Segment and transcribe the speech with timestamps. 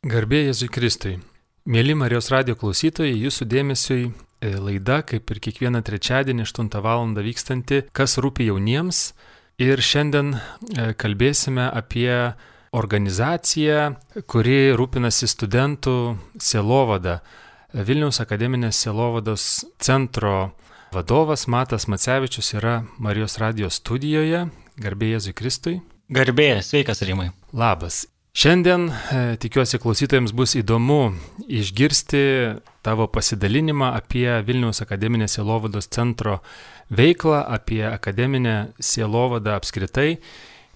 [0.00, 1.18] Garbė Jėzui Kristui.
[1.68, 7.02] Mėly Marijos radio klausytojai, jūsų dėmesiui e, laida, kaip ir kiekvieną trečiadienį 8 val.
[7.12, 9.12] vykstanti, kas rūpi jauniems.
[9.60, 12.32] Ir šiandien e, kalbėsime apie
[12.72, 17.20] organizaciją, kuri rūpinasi studentų sielovada.
[17.74, 20.54] Vilniaus akademinės sielovados centro
[20.96, 24.46] vadovas Matas Macevičius yra Marijos radio studijoje.
[24.80, 25.82] Garbė Jėzui Kristui.
[26.08, 27.34] Garbė, sveikas Rimai.
[27.52, 28.06] Labas.
[28.30, 28.94] Šiandien e,
[29.42, 31.16] tikiuosi klausytojams bus įdomu
[31.50, 32.20] išgirsti
[32.86, 36.36] tavo pasidalinimą apie Vilniaus akademinės sielovados centro
[36.94, 40.20] veiklą, apie akademinę sielovadą apskritai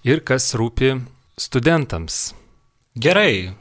[0.03, 0.97] ir kas rūpi
[1.39, 2.33] studentams.
[2.99, 3.53] Gerai,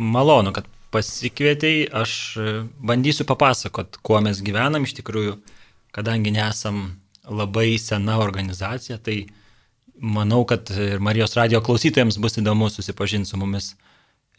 [0.00, 5.36] malonu, kad pasikvietei, aš e, bandysiu papasakot, kuo mes gyvenam iš tikrųjų,
[5.92, 6.86] kadangi nesam
[7.28, 9.26] labai sena organizacija, tai
[10.00, 13.72] manau, kad ir Marijos radio klausytojams bus įdomu susipažinti su mumis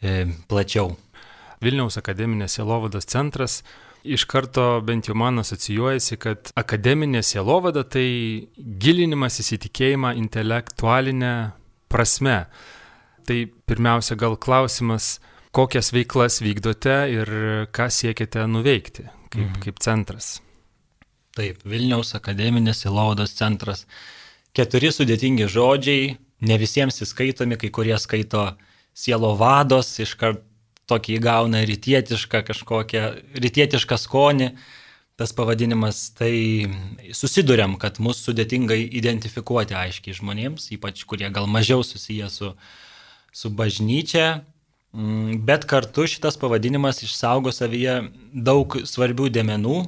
[0.02, 0.94] e, plačiau.
[1.64, 3.62] Vilniaus akademinės sielovados centras
[4.04, 8.06] iš karto bent jau man asocijuojasi, kad akademinė sielovada tai
[8.56, 11.34] gilinimas įsitikėjimą intelektualinę
[11.88, 12.44] prasme.
[13.24, 15.18] Tai pirmiausia gal klausimas,
[15.54, 17.30] kokias veiklas vykdote ir
[17.72, 19.60] ką siekiate nuveikti kaip, mhm.
[19.64, 20.34] kaip centras.
[21.34, 23.86] Taip, Vilniaus akademinės sielovados centras
[24.54, 28.52] keturi sudėtingi žodžiai, ne visiems įskaitomi, kai kurie skaito
[28.94, 30.42] sielo vados, iškart
[30.90, 33.04] tokį įgauna rytietišką kažkokią,
[33.40, 34.50] rytietišką skonį.
[35.14, 36.66] Tas pavadinimas, tai
[37.14, 42.50] susidurėm, kad mūsų sudėtingai identifikuoti aiškiai žmonėms, ypač kurie gal mažiau susiję su,
[43.30, 44.42] su bažnyčia,
[44.90, 48.00] mm, bet kartu šitas pavadinimas išsaugo savyje
[48.34, 49.78] daug svarbių dėmenų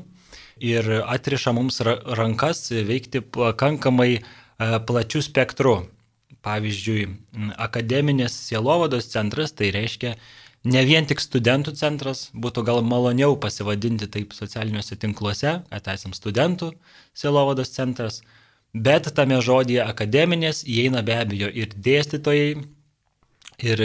[0.62, 4.22] ir atriša mums rankas veikti pakankamai
[4.58, 5.76] plačių spektrų.
[6.46, 7.08] Pavyzdžiui,
[7.58, 10.12] akademinės sielovados centras tai reiškia
[10.66, 16.72] ne vien tik studentų centras, būtų gal maloniau pasivadinti taip socialiniuose tinkluose, kad esam studentų
[17.18, 18.20] sielovados centras,
[18.74, 22.62] bet tame žodėje akademinės įeina be abejo ir dėstytojai,
[23.66, 23.84] ir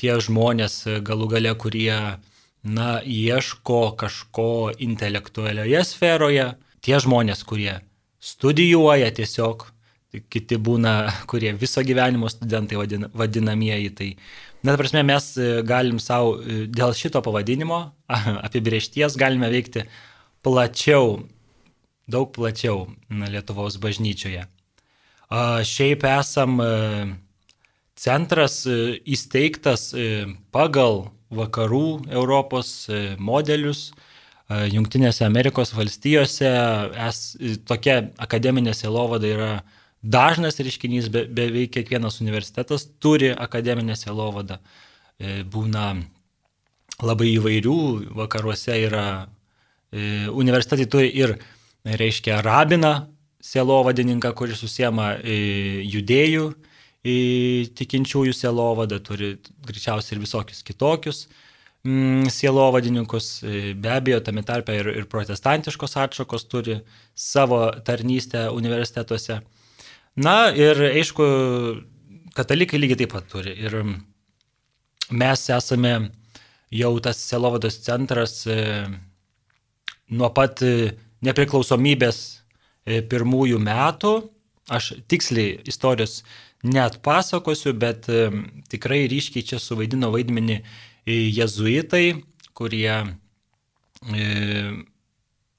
[0.00, 2.20] tie žmonės galų gale, kurie,
[2.64, 6.48] na, ieško kažko intelektualioje sferoje,
[6.80, 7.82] tie žmonės, kurie
[8.24, 9.68] studijuoja tiesiog
[10.30, 10.94] kiti būna,
[11.30, 13.92] kurie viso gyvenimo studentai vadina, vadinamieji.
[13.98, 14.08] Tai,
[14.66, 17.80] na, prasme, mes e, galim savo e, dėl šito pavadinimo,
[18.46, 19.86] apibriešties, galime veikti
[20.44, 21.18] plačiau,
[22.10, 24.44] daug plačiau Lietuvos bažnyčioje.
[25.64, 26.70] Šiaip esam e,
[27.98, 29.88] centras įsteigtas
[30.54, 32.84] pagal vakarų Europos
[33.18, 33.88] modelius.
[34.44, 36.50] Junktinėse Amerikos valstijose
[37.06, 37.20] es,
[37.64, 39.48] tokia akademinė sielovada yra
[40.04, 44.58] dažnas reiškinys, be, beveik kiekvienas universitetas turi akademinę sielovadą.
[45.18, 45.94] E, būna
[47.02, 47.78] labai įvairių,
[48.18, 49.06] vakaruose yra,
[49.92, 51.36] e, universitetai turi ir,
[51.84, 52.94] reiškia, rabiną
[53.44, 56.52] sielovadininką, kuris susiema e, judėjų
[57.04, 59.34] tikinčiųjų sielovadą, turi
[59.68, 61.26] greičiausiai ir visokius kitokius
[61.84, 63.26] mm, sielovadininkus,
[63.76, 66.78] be abejo, tame tarpe ir, ir protestantiškos atšakos turi
[67.12, 69.42] savo tarnystę universitetuose.
[70.14, 71.24] Na ir aišku,
[72.38, 73.54] katalikai lygiai taip pat turi.
[73.58, 73.74] Ir
[75.10, 75.94] mes esame
[76.74, 78.58] jau tas Selovados centras e,
[80.14, 80.94] nuo pat e,
[81.26, 82.20] nepriklausomybės
[82.86, 84.14] e, pirmųjų metų.
[84.70, 86.22] Aš tiksliai istorijos
[86.64, 88.06] net pasakosiu, bet
[88.72, 90.62] tikrai ryškiai čia suvaidino vaidmenį
[91.04, 92.22] jezuitai,
[92.56, 92.94] kurie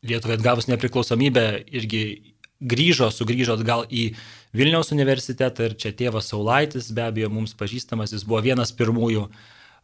[0.05, 1.43] Lietuvai atgavus nepriklausomybę
[1.77, 2.01] irgi
[2.61, 4.09] grįžo, sugrįžo atgal į
[4.55, 9.27] Vilniaus universitetą ir čia tėvas Saulaitis, be abejo, mums pažįstamas, jis buvo vienas pirmųjų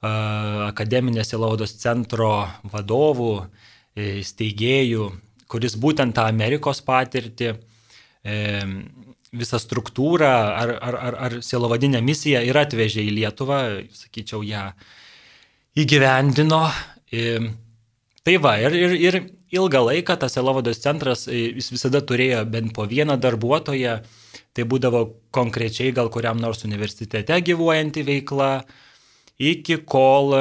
[0.02, 3.34] akademinės Elaudos centro vadovų,
[3.94, 5.12] e, steigėjų,
[5.52, 7.52] kuris būtent tą Amerikos patirtį,
[8.24, 8.38] e,
[9.32, 13.60] visą struktūrą ar, ar, ar, ar sielovadinę misiją ir atvežė į Lietuvą,
[13.94, 14.72] sakyčiau, ją
[15.78, 16.66] įgyvendino.
[17.12, 17.38] E,
[18.26, 19.20] tai va, ir, ir, ir
[19.52, 24.00] ilgą laiką tas Elovados centras, jis visada turėjo bent po vieną darbuotoją,
[24.52, 28.50] Tai būdavo konkrečiai gal kuriam nors universitete gyvuojanti veikla,
[29.40, 30.36] iki kol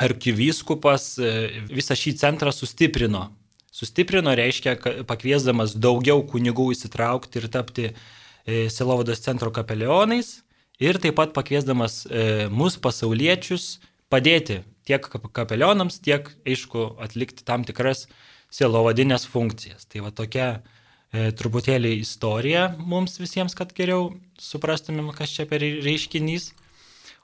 [0.00, 1.32] arkivyskupas e,
[1.74, 3.26] visą šį centrą sustiprino.
[3.74, 4.76] Sustiprino reiškia,
[5.10, 10.38] pakviesdamas daugiau kunigų įsitraukti ir tapti e, Silovados centro kapelionais
[10.80, 13.80] ir taip pat pakviesdamas e, mus pasauliečius
[14.10, 18.06] padėti tiek kapelionams, tiek, aišku, atlikti tam tikras
[18.50, 19.86] silovadinės funkcijas.
[19.90, 24.10] Tai va tokia e, truputėlį istoriją mums visiems, kad geriau
[24.40, 26.50] suprastumėm, kas čia per reiškinys.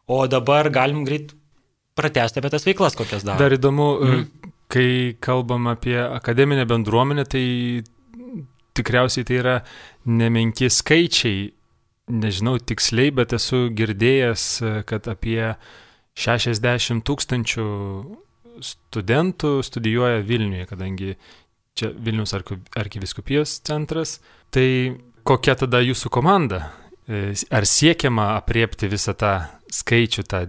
[0.06, 1.34] O dabar galim greit
[1.98, 3.40] pratesti apie tas veiklas, kokias daro.
[3.42, 4.52] Dar įdomu, mm.
[4.70, 7.46] kai kalbam apie akademinę bendruomenę, tai
[8.76, 9.56] tikriausiai tai yra
[10.06, 11.48] nemenki skaičiai,
[12.12, 14.44] nežinau tiksliai, bet esu girdėjęs,
[14.86, 15.56] kad apie
[16.16, 17.66] 60 tūkstančių
[18.64, 21.16] studentų studijuoja Vilniuje, kadangi
[21.76, 24.18] čia Vilnius arkiviskupijos centras.
[24.54, 24.66] Tai
[25.26, 26.62] kokia tada jūsų komanda?
[27.06, 29.34] E, ar siekiama apriepti visą tą
[29.76, 30.42] skaičių, tą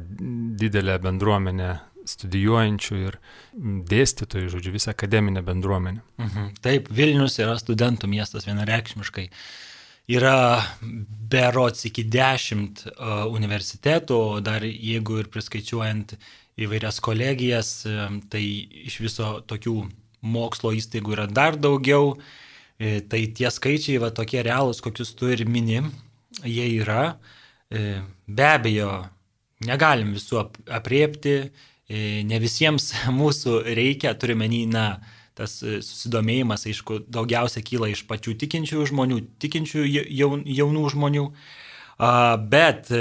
[0.58, 1.74] didelę bendruomenę
[2.08, 3.18] studijuojančių ir
[3.92, 6.04] dėstytojų, žodžiu, visą akademinę bendruomenę?
[6.24, 6.52] Mhm.
[6.63, 9.28] Taip, Vilnius yra studentų miestas vienareikšmiškai.
[10.07, 10.63] Yra
[11.27, 16.15] berots iki dešimt uh, universitetų, dar jeigu ir priskaičiuojant
[16.57, 17.69] įvairias kolegijas,
[18.31, 18.44] tai
[18.88, 19.75] iš viso tokių
[20.25, 22.15] mokslo įstaigų yra dar daugiau.
[22.77, 25.81] E, tai tie skaičiai, va tokie realūs, kokius tu ir mini,
[26.44, 27.18] jie yra.
[27.74, 28.92] E, be abejo,
[29.65, 30.44] negalim visų
[30.77, 31.38] apriepti,
[31.89, 34.88] e, ne visiems mūsų reikia, turime į, na,
[35.38, 41.28] tas susidomėjimas, aišku, daugiausia kyla iš pačių tikinčių žmonių, tikinčių jaunų žmonių,
[42.51, 42.92] bet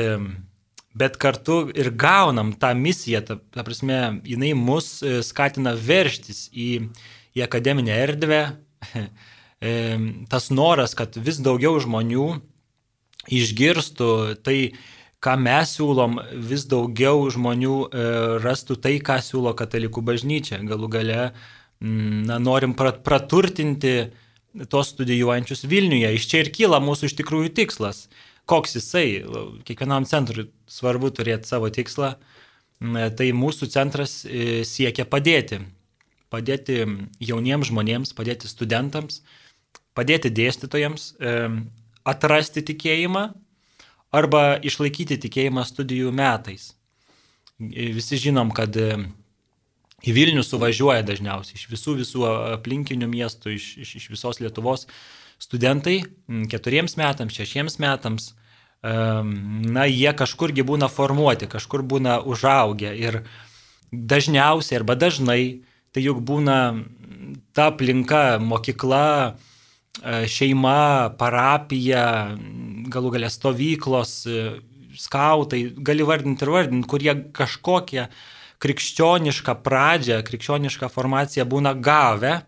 [0.97, 6.71] bet kartu ir gaunam tą misiją, ta, ta prasme, jinai mus e, skatina verštis į,
[7.37, 8.45] į akademinę erdvę.
[9.67, 9.71] E,
[10.29, 12.27] tas noras, kad vis daugiau žmonių
[13.33, 14.09] išgirstų
[14.45, 14.75] tai,
[15.25, 18.03] ką mes siūlom, vis daugiau žmonių e,
[18.45, 20.61] rastų tai, ką siūlo katalikų bažnyčia.
[20.61, 21.23] Galų gale,
[21.81, 23.97] na, norim praturtinti
[24.73, 26.15] tos studijuojančius Vilniuje.
[26.17, 28.07] Iš čia ir kyla mūsų iš tikrųjų tikslas
[28.47, 29.07] koks jisai,
[29.67, 32.15] kiekvienam centrui svarbu turėti savo tikslą,
[33.19, 35.61] tai mūsų centras e, siekia padėti.
[36.31, 36.81] Padėti
[37.23, 39.21] jauniems žmonėms, padėti studentams,
[39.97, 41.35] padėti dėstytojams, e,
[42.07, 43.27] atrasti tikėjimą
[44.15, 46.71] arba išlaikyti tikėjimą studijų metais.
[47.59, 48.77] Visi žinom, kad
[50.05, 52.27] į Vilnių suvažiuoja dažniausiai iš visų visų
[52.57, 54.87] aplinkinių miestų, iš, iš, iš visos Lietuvos
[55.41, 56.03] studentai
[56.51, 58.35] keturiems metams, šešiems metams,
[58.83, 63.23] na, jie kažkurgi būna formuoti, kažkur būna užaugę ir
[63.93, 65.63] dažniausiai arba dažnai
[65.93, 66.85] tai juk būna
[67.57, 69.33] ta aplinka, mokykla,
[70.03, 72.37] e, šeima, parapija,
[72.93, 74.61] galų galę stovyklos, e,
[75.01, 78.07] skautai, gali vardinti ir vardinti, kurie kažkokią
[78.63, 82.39] krikščionišką pradžią, krikščionišką formaciją būna gavę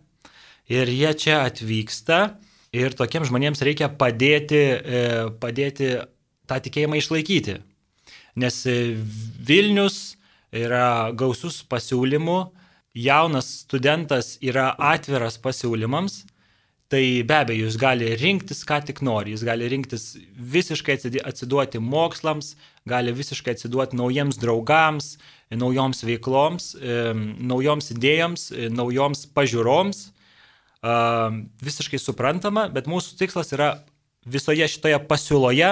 [0.68, 2.20] ir jie čia atvyksta
[2.76, 5.02] Ir tokiems žmonėms reikia padėti, e,
[5.40, 5.94] padėti
[6.48, 7.56] tą tikėjimą išlaikyti.
[8.38, 8.60] Nes
[9.48, 10.18] Vilnius
[10.52, 12.36] yra gausus pasiūlymų,
[12.94, 16.20] jaunas studentas yra atviras pasiūlymams,
[16.88, 20.96] tai be abejo jis gali rinktis, ką tik nori, jis gali rinktis visiškai
[21.28, 22.54] atsiduoti mokslams,
[22.88, 25.18] gali visiškai atsiduoti naujiems draugams,
[25.52, 26.70] naujoms veikloms,
[27.52, 30.00] naujoms idėjoms, naujoms pažiūroms.
[31.68, 33.72] Visiškai suprantama, bet mūsų tikslas yra
[34.28, 35.70] visoje šitoje pasiūloje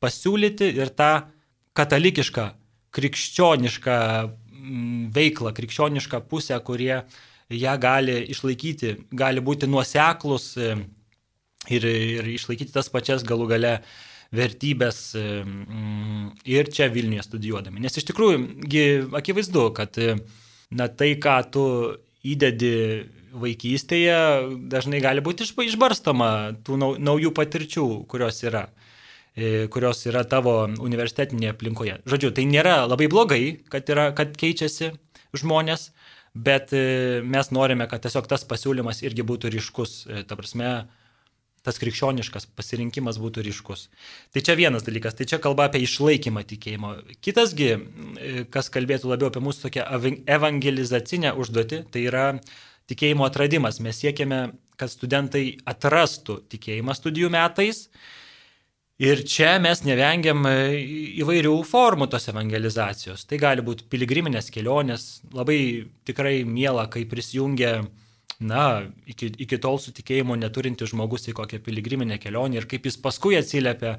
[0.00, 1.12] pasiūlyti ir tą
[1.76, 2.48] katalikišką,
[2.96, 3.96] krikščionišką
[5.16, 7.02] veiklą, krikščionišką pusę, kurie
[7.52, 10.74] ją gali išlaikyti, gali būti nuoseklus e,
[11.70, 13.74] ir, ir išlaikyti tas pačias galų gale
[14.34, 17.84] vertybės e, mm, ir čia Vilniuje studijuodami.
[17.84, 18.40] Nes iš tikrųjų,
[19.16, 20.00] akivaizdu, kad
[20.70, 21.66] na, tai, ką tu
[22.26, 22.74] įdedi
[23.36, 24.18] vaikystėje
[24.72, 26.30] dažnai gali būti išbarstama
[26.66, 28.66] tų naujų patirčių, kurios yra
[29.36, 31.98] e, kurios yra tavo universitetinėje aplinkoje.
[32.08, 34.94] Žodžiu, tai nėra labai blogai, kad, yra, kad keičiasi
[35.36, 35.90] žmonės,
[36.36, 40.70] bet e, mes norime, kad tiesiog tas pasiūlymas irgi būtų ryškus, e, ta prasme,
[41.66, 43.88] tas krikščioniškas pasirinkimas būtų ryškus.
[44.34, 46.92] Tai čia vienas dalykas, tai čia kalba apie išlaikymą tikėjimo.
[47.24, 47.72] Kitasgi,
[48.54, 49.86] kas kalbėtų labiau apie mūsų tokią
[50.36, 52.28] evangelizacinę užduotį, tai yra
[52.90, 53.80] tikėjimo atradimas.
[53.82, 54.40] Mes siekiame,
[54.78, 57.88] kad studentai atrastų tikėjimą studijų metais.
[58.96, 63.26] Ir čia mes nevengiam įvairių formų tos evangelizacijos.
[63.28, 65.04] Tai gali būti piligriminės kelionės,
[65.36, 65.58] labai
[66.08, 67.82] tikrai miela, kai prisijungia,
[68.40, 68.62] na,
[69.04, 73.36] iki, iki tol su tikėjimu neturinti žmogus į kokią piligriminę kelionę ir kaip jis paskui
[73.36, 73.98] atsiliepia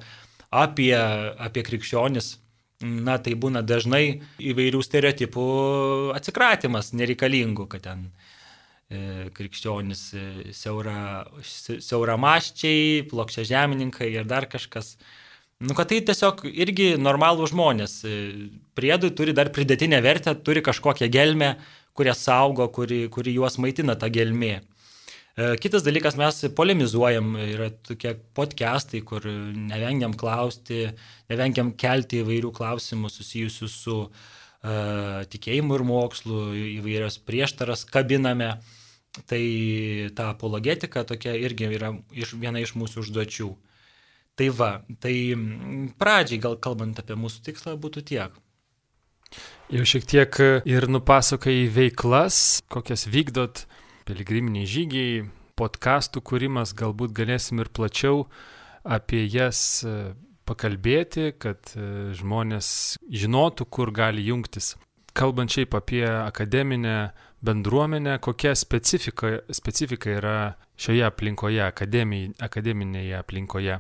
[0.50, 2.34] apie, apie krikščionis.
[2.82, 5.46] Na, tai būna dažnai įvairių stereotipų
[6.18, 8.37] atsikratymas nereikalingų, kad ten E,
[9.36, 10.26] krikščionis e,
[10.56, 14.96] siaura, siauramaščiai, plokščia žemininkai ir dar kažkas.
[15.60, 17.98] Nu, kad tai tiesiog irgi normalų žmonės.
[18.08, 18.16] E,
[18.78, 21.56] priedui turi dar pridėtinę vertę, turi kažkokią gelmę,
[21.98, 24.62] kurią saugo, kuri, kuri juos maitina tą gelmė.
[25.62, 29.22] Kitas dalykas, mes polemizuojam, yra tokie podcastai, kur
[29.54, 30.88] nevengiam klausti,
[31.30, 34.24] nevengiam kelti įvairių klausimų susijusių su uh,
[35.32, 36.40] tikėjimų ir mokslų,
[36.80, 38.58] įvairios prieštaras kabiname.
[39.26, 39.44] Tai
[40.16, 43.50] ta apologetika tokia irgi yra iš, viena iš mūsų užduočių.
[44.38, 44.72] Tai va,
[45.02, 45.16] tai
[45.98, 48.36] pradžiai gal kalbant apie mūsų tikslą būtų tiek.
[49.74, 50.38] Jau šiek tiek
[50.70, 53.66] ir nupasakai veiklas, kokias vykdot,
[54.08, 55.26] piligriminiai žygiai,
[55.58, 58.28] podkastų kūrimas, galbūt galėsim ir plačiau
[58.88, 60.14] apie jas e,
[60.48, 62.70] pakalbėti, kad e, žmonės
[63.10, 64.76] žinotų, kur gali jungtis.
[65.18, 67.10] Kalbant šiaip apie akademinę
[67.42, 70.38] bendruomenę, kokia specifika, specifika yra
[70.78, 73.80] šioje aplinkoje, akademinėje aplinkoje.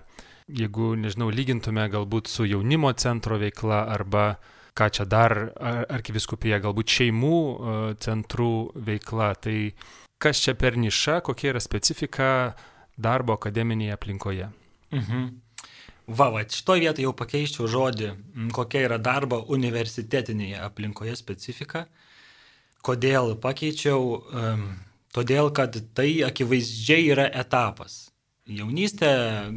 [0.57, 4.37] Jeigu, nežinau, lygintume galbūt su jaunimo centro veikla arba
[4.77, 5.33] ką čia dar
[5.89, 8.51] arkiviskupija, galbūt šeimų e, centrų
[8.87, 9.57] veikla, tai
[10.21, 12.29] kas čia per niša, kokia yra specifika
[12.97, 14.49] darbo akademinėje aplinkoje.
[14.93, 15.27] Mhm.
[16.07, 18.09] Va, va, šitoje vietoje jau pakeičiau žodį,
[18.55, 21.85] kokia yra darbo universitetinėje aplinkoje specifika.
[22.87, 24.21] Kodėl pakeičiau?
[25.11, 28.05] Todėl, kad tai akivaizdžiai yra etapas.
[28.47, 29.09] Jaunystė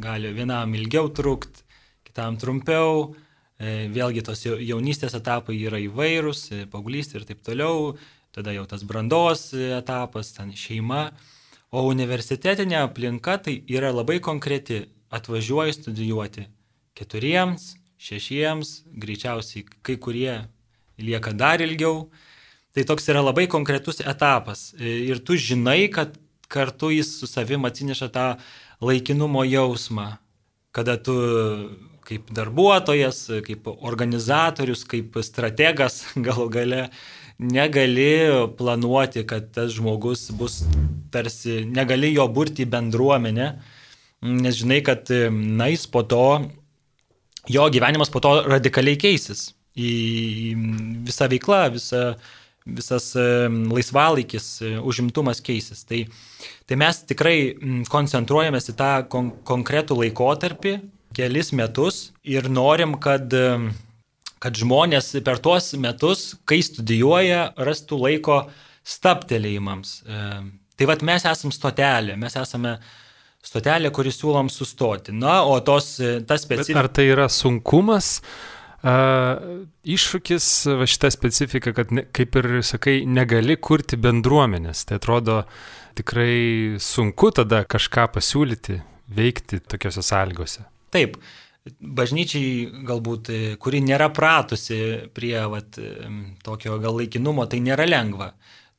[0.03, 1.63] gali vienam ilgiau trukti,
[2.07, 3.13] kitam trumpiau.
[3.61, 7.93] E, vėlgi tos jaunystės etapai yra įvairūs, e, paauglystė ir taip toliau
[8.31, 11.11] tada jau tas brandos etapas, ten šeima.
[11.71, 14.85] O universitetinė aplinka tai yra labai konkreti.
[15.11, 16.47] Atvažiuoji studijuoti
[16.95, 20.39] keturiems, šešiems, greičiausiai kai kurie
[21.01, 22.09] lieka dar ilgiau.
[22.71, 24.71] Tai toks yra labai konkretus etapas.
[24.79, 26.15] Ir tu žinai, kad
[26.51, 28.27] kartu jis su savim atsineša tą
[28.83, 30.07] laikinumo jausmą,
[30.71, 31.15] kada tu
[32.07, 36.81] kaip darbuotojas, kaip organizatorius, kaip strategas galų gale
[37.41, 38.09] negali
[38.57, 40.61] planuoti, kad tas žmogus bus
[41.13, 43.47] tarsi, negali jo burti į bendruomenę,
[44.25, 46.25] nes žinai, kad na, jis po to,
[47.49, 49.51] jo gyvenimas po to radikaliai keisis.
[49.71, 49.91] Į
[51.07, 52.01] visą veiklą, visą,
[52.67, 54.49] visas laisvalaikis,
[54.83, 55.85] užimtumas keisis.
[55.87, 56.03] Tai,
[56.67, 57.37] tai mes tikrai
[57.89, 60.75] koncentruojamės į tą kon konkretų laikotarpį,
[61.15, 63.31] kelis metus ir norim, kad
[64.41, 68.39] kad žmonės per tuos metus, kai studijuoja, rastų laiko
[68.87, 69.93] staptelėjimams.
[70.01, 70.21] E,
[70.77, 72.79] tai vad mes esame stotelė, mes esame
[73.45, 75.13] stotelė, kuri siūlom sustoti.
[75.15, 76.79] Na, o tos, e, tas specifika.
[76.83, 78.19] Ar tai yra sunkumas?
[78.81, 80.45] Uh, iššūkis
[80.79, 84.87] va šitą specifiką, kad ne, kaip ir sakai, negali kurti bendruomenės.
[84.89, 85.35] Tai atrodo
[85.97, 88.79] tikrai sunku tada kažką pasiūlyti,
[89.13, 90.65] veikti tokiuose sąlygose.
[90.97, 91.19] Taip,
[92.01, 94.81] bažnyčiai galbūt, e, kuri nėra pratusi
[95.13, 95.77] prie vat,
[96.41, 98.31] tokio gal laikinumo, tai nėra lengva.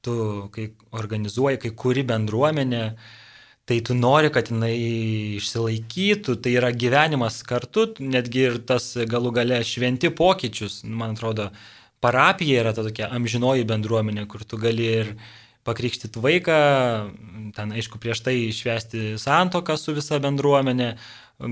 [0.02, 0.14] Tu,
[0.50, 0.66] kai
[0.98, 2.86] organizuoji, kai kuri bendruomenė,
[3.72, 4.74] tai tu nori, kad jinai
[5.38, 11.48] išsilaikytų, tai yra gyvenimas kartu, netgi ir tas galų gale šventi pokyčius, man atrodo,
[12.04, 15.14] parapija yra ta tokia amžinoji bendruomenė, kur tu gali ir
[15.64, 16.58] pakrikštyti vaiką,
[17.56, 20.90] ten aišku prieš tai išvesti santoką su visa bendruomenė,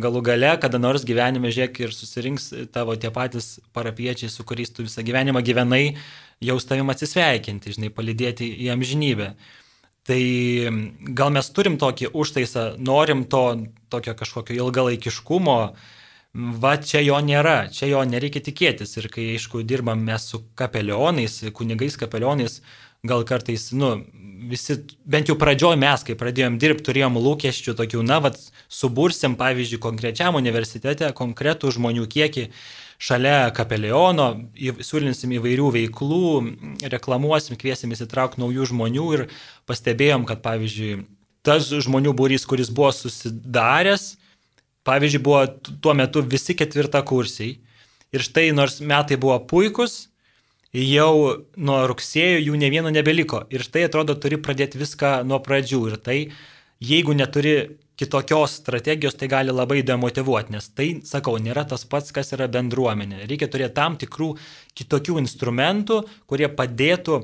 [0.05, 4.85] galų gale, kada nors gyvenime, žiūrėk, ir susirinks tavo tie patys parapiečiai, su kuriais tu
[4.85, 5.97] visą gyvenimą gyvenai,
[6.45, 9.33] jau su tavim atsisveikinti, žinai, palidėti į amžinybę.
[10.11, 10.23] Tai
[11.15, 13.45] gal mes turim tokį užtaisą, norim to
[13.95, 15.59] tokio kažkokio ilgalaikiškumo,
[16.35, 18.97] va čia jo nėra, čia jo nereikia tikėtis.
[18.99, 22.59] Ir kai, aišku, dirbam mes su kapelionais, kunigais kapelionais,
[23.07, 23.93] gal kartais, nu,
[24.51, 29.83] visi, bent jau pradžioj mes, kai pradėjom dirbti, turėjom lūkesčių tokių, na, vad, subursim, pavyzdžiui,
[29.87, 32.51] konkrečiam universitete konkretų žmonių kiekį
[33.01, 34.29] šalia kapeliono,
[34.85, 36.35] siūlinsim įvairių veiklų,
[36.93, 39.25] reklamuosim, kviesim įsitraukti naujų žmonių ir
[39.71, 41.01] pastebėjom, kad, pavyzdžiui,
[41.47, 44.13] tas žmonių būrys, kuris buvo susidaręs,
[44.89, 45.47] pavyzdžiui, buvo
[45.81, 47.57] tuo metu visi ketvirta kursiai.
[48.11, 50.11] Ir štai nors metai buvo puikus,
[50.75, 53.45] jau nuo rugsėjo jų ne vieno nebeliko.
[53.55, 55.81] Ir štai atrodo, turi pradėti viską nuo pradžių.
[55.89, 56.19] Ir tai,
[56.85, 57.55] jeigu neturi
[58.01, 63.27] kitokios strategijos, tai gali labai demotivuoti, nes tai, sakau, nėra tas pats, kas yra bendruomenė.
[63.29, 64.33] Reikia turėti tam tikrų
[64.81, 67.21] kitokių instrumentų, kurie padėtų,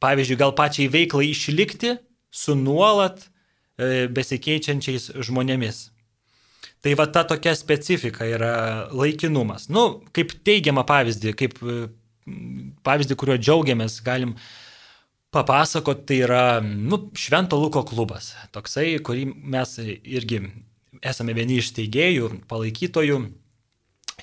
[0.00, 1.98] pavyzdžiui, gal pačiai veiklai išlikti
[2.34, 5.90] su nuolat e, besikeičiančiais žmonėmis.
[6.84, 8.54] Tai va ta tokia specifika yra
[8.92, 9.70] laikinumas.
[9.72, 11.60] Nu, kaip teigiamą pavyzdį, kaip
[12.84, 14.34] pavyzdį, kuriuo džiaugiamės, galim
[15.34, 18.32] papasakot, tai yra nu, Švento Luko klubas.
[18.54, 20.40] Toksai, kurį mes irgi
[21.04, 23.18] esame vieni iš steigėjų, palaikytojų.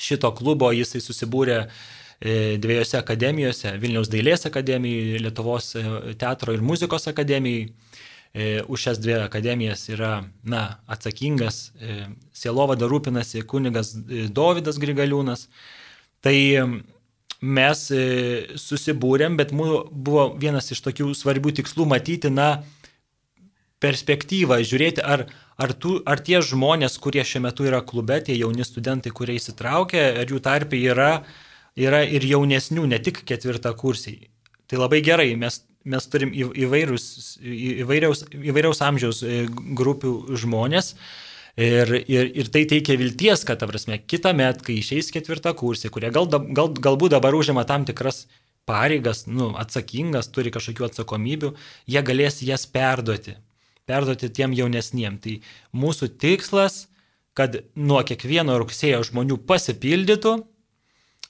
[0.02, 5.84] Šito klubo jisai susibūrė e, dviejose akademijose- Vilniaus dailės akademijoje, Lietuvos e,
[6.22, 7.74] teatro ir muzikos akademijoje.
[8.72, 11.74] Už šias dvi akademijas yra na, atsakingas,
[12.32, 13.90] sielovada rūpinasi kunigas
[14.32, 15.50] Dovydas Grigaliūnas.
[16.24, 16.38] Tai
[17.42, 18.04] mes e,
[18.62, 22.62] susibūrėm, bet mūsų buvo vienas iš tokių svarbių tikslų matyti, na,
[23.82, 25.26] perspektyvą, žiūrėti, ar,
[25.58, 30.06] ar, tu, ar tie žmonės, kurie šiuo metu yra klube, tie jauni studentai, kurie įsitraukia,
[30.22, 31.24] ar jų tarpe yra,
[31.80, 34.30] yra ir jaunesnių, ne tik ketvirtą kursiai.
[34.70, 37.08] Tai labai gerai, mes, mes turim įvairius,
[37.42, 40.94] įvairiaus, įvairiaus amžiaus e, grupių žmonės.
[41.60, 45.92] Ir, ir, ir tai teikia vilties, kad, ta prasme, kitą metą, kai išeis ketvirtą kursį,
[45.92, 48.24] kurie gal, gal, galbūt dabar užima tam tikras
[48.70, 51.56] pareigas, nu, atsakingas, turi kažkokių atsakomybių,
[51.92, 53.36] jie galės jas perduoti
[53.92, 55.20] perduoti tiem jaunesniem.
[55.22, 55.38] Tai
[55.78, 56.86] mūsų tikslas,
[57.38, 60.36] kad nuo kiekvieno rugsėjo žmonių pasipildytų,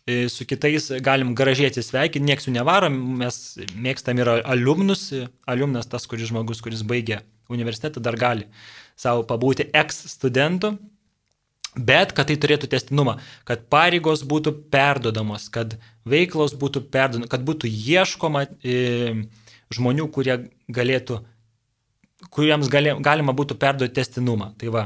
[0.06, 3.42] e, su kitais galim gražiai atsisveikinti, nieks jų nevarom, mes
[3.75, 5.10] mėgstam ir alumnus,
[5.50, 8.48] alumnas tas, kuris žmogus, kuris baigė universitetą, dar gali
[9.01, 10.75] savo pabūti eks studentų,
[11.75, 13.17] bet kad tai turėtų testinumą,
[13.48, 19.27] kad pareigos būtų perdodamos, kad veiklos būtų perdodamos, kad būtų ieškoma e,
[19.74, 20.38] žmonių, kurie
[20.70, 21.22] galėtų
[22.29, 24.51] kuriems gali, galima būtų perduoti testinumą.
[24.62, 24.84] Tai va,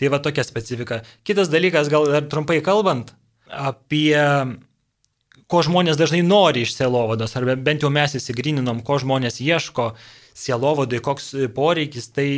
[0.00, 1.00] tai va tokia specifika.
[1.24, 3.14] Kitas dalykas, gal dar trumpai kalbant,
[3.48, 4.18] apie
[5.48, 9.92] ko žmonės dažnai nori iš sielovados, ar bent jau mes įsigryninom, ko žmonės ieško
[10.36, 12.28] sielovadai, koks poreikis, tai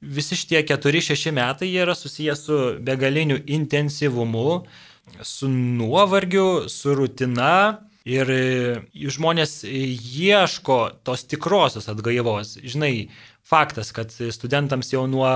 [0.00, 4.64] visi šitie 4-6 metai yra susijęs su begaliniu intensyvumu,
[5.22, 7.86] su nuovargiu, su rutina.
[8.08, 8.30] Ir
[8.96, 12.54] žmonės ieško tos tikrosios atgaivos.
[12.64, 13.10] Žinai,
[13.44, 15.28] faktas, kad studentams jau nuo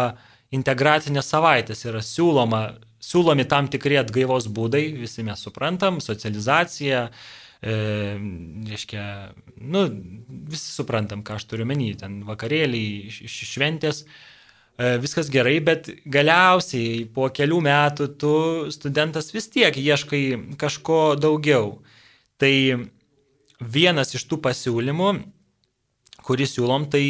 [0.56, 2.62] integracinės savaitės yra siūloma,
[3.04, 7.04] siūlomi tam tikri atgaivos būdai, visi mes suprantam, socializacija,
[7.61, 7.76] e,
[8.73, 9.04] reiškia,
[9.61, 9.85] nu,
[10.49, 14.34] visi suprantam, ką aš turiu menį, ten vakarėliai, šventės, e,
[14.76, 18.35] viskas gerai, bet galiausiai po kelių metų tu
[18.75, 21.78] studentas vis tiek ieškai kažko daugiau.
[22.43, 22.54] Tai
[23.61, 25.12] vienas iš tų pasiūlymų,
[26.26, 27.04] kurį siūlom, tai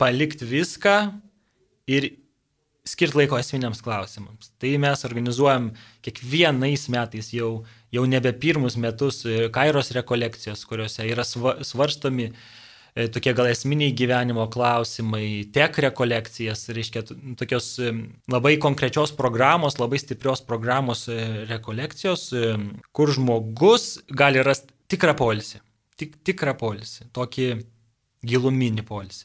[0.00, 0.96] palikti viską
[1.92, 2.08] ir
[2.88, 4.50] skirti laiko esminiams klausimams.
[4.58, 5.70] Tai mes organizuojam
[6.02, 7.62] kiekvienais metais jau,
[7.94, 12.34] jau nebe pirmus metus e, kairos rekolekcijos, kuriuose yra svarstomi e,
[13.14, 17.04] tokie gal esminiai gyvenimo klausimai, tek rekolekcijas, reiškia
[17.40, 17.92] tokios e,
[18.32, 21.06] labai konkrečios programos, labai stiprios programos
[21.50, 22.28] rekolekcijos,
[22.92, 25.62] kur žmogus gali rasti tikrą polisį,
[25.96, 27.46] tik, tikrą polisį, tokį
[28.28, 29.24] giluminį polisį.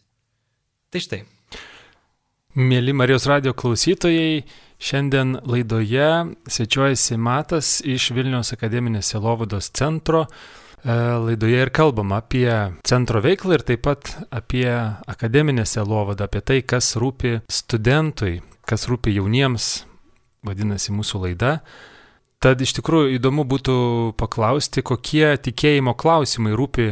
[0.93, 1.25] Tai štai.
[2.57, 4.45] Mėly Marijos radio klausytojai,
[4.81, 6.07] šiandien laidoje
[6.49, 10.23] svečiuojasi Matas iš Vilniaus akademinės Selovados centro.
[10.87, 12.47] E, laidoje ir kalbam apie
[12.87, 14.69] centro veiklą ir taip pat apie
[15.07, 19.83] akademinę Selovadą, apie tai, kas rūpi studentui, kas rūpi jauniems,
[20.47, 21.57] vadinasi mūsų laida.
[22.39, 23.77] Tad iš tikrųjų įdomu būtų
[24.15, 26.91] paklausti, kokie tikėjimo klausimai rūpi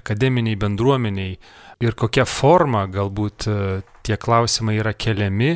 [0.00, 1.36] akademiniai bendruomeniai,
[1.80, 3.58] ir kokia forma galbūt e,
[4.06, 5.54] tie klausimai yra keliami.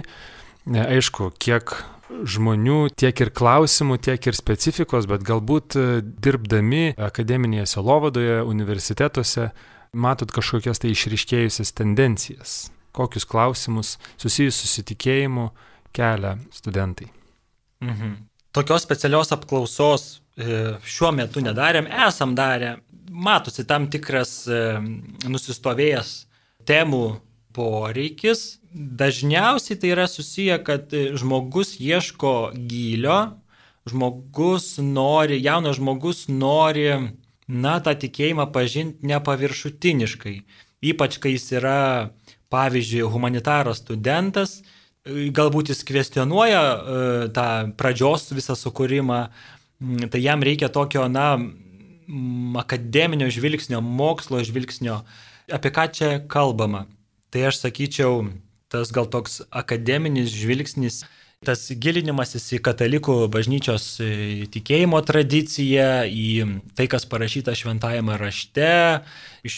[0.64, 1.74] Aišku, kiek
[2.10, 9.50] žmonių, tiek ir klausimų, tiek ir specifikos, bet galbūt e, dirbdami akademinėje selovadoje, universitetuose,
[9.94, 12.56] matot kažkokias tai išriškėjusias tendencijas.
[12.94, 15.48] Kokius klausimus susijusius su tikėjimu
[15.94, 17.08] kelia studentai.
[17.82, 18.14] Mhm.
[18.54, 22.76] Tokios specialios apklausos e, šiuo metu nedarėm, esam darę
[23.10, 24.60] matosi tam tikras e,
[25.26, 26.12] nusistovėjęs
[26.68, 27.04] temų
[27.54, 28.58] poreikis.
[28.74, 33.18] Dažniausiai tai yra susiję, kad žmogus ieško gylio,
[33.88, 36.88] žmogus nori, jaunas žmogus nori,
[37.46, 40.36] na, tą tikėjimą pažinti nepaviršutiniškai.
[40.84, 41.80] Ypač kai jis yra,
[42.52, 44.62] pavyzdžiui, humanitaro studentas,
[45.04, 46.78] galbūt jis kvestionuoja e,
[47.36, 47.46] tą
[47.78, 49.20] pradžios visą sukūrimą,
[50.10, 51.34] tai jam reikia tokio, na,
[52.60, 55.02] akademinio žvilgsnio, mokslo žvilgsnio,
[55.52, 56.84] apie ką čia kalbama.
[57.34, 58.28] Tai aš sakyčiau,
[58.70, 61.00] tas gal toks akademinis žvilgsnis,
[61.42, 64.10] tas gilinimasis į katalikų bažnyčios e,
[64.54, 66.28] tikėjimo tradiciją, į
[66.78, 68.68] tai, kas parašyta šventajame rašte,
[69.42, 69.56] iš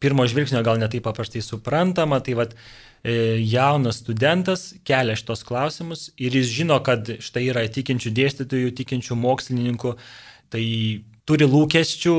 [0.00, 6.32] pirmo žvilgsnio gal netai paprastai suprantama, tai vad e, jaunas studentas kelia šitos klausimus ir
[6.32, 9.92] jis žino, kad štai yra tikinčių dėstytojų, tikinčių mokslininkų,
[10.48, 10.64] tai
[11.28, 12.16] turi lūkesčių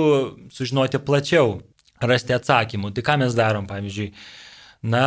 [0.53, 1.57] sužinoti plačiau,
[1.97, 2.93] rasti atsakymų.
[2.93, 4.13] Tai ką mes darom, pavyzdžiui,
[4.83, 5.05] na,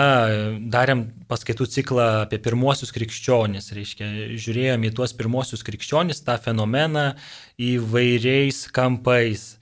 [0.73, 7.13] darėm paskaitų ciklą apie pirmosius krikščionis, reiškia, žiūrėjom į tuos pirmosius krikščionis, tą fenomeną
[7.61, 9.55] įvairiais kampais.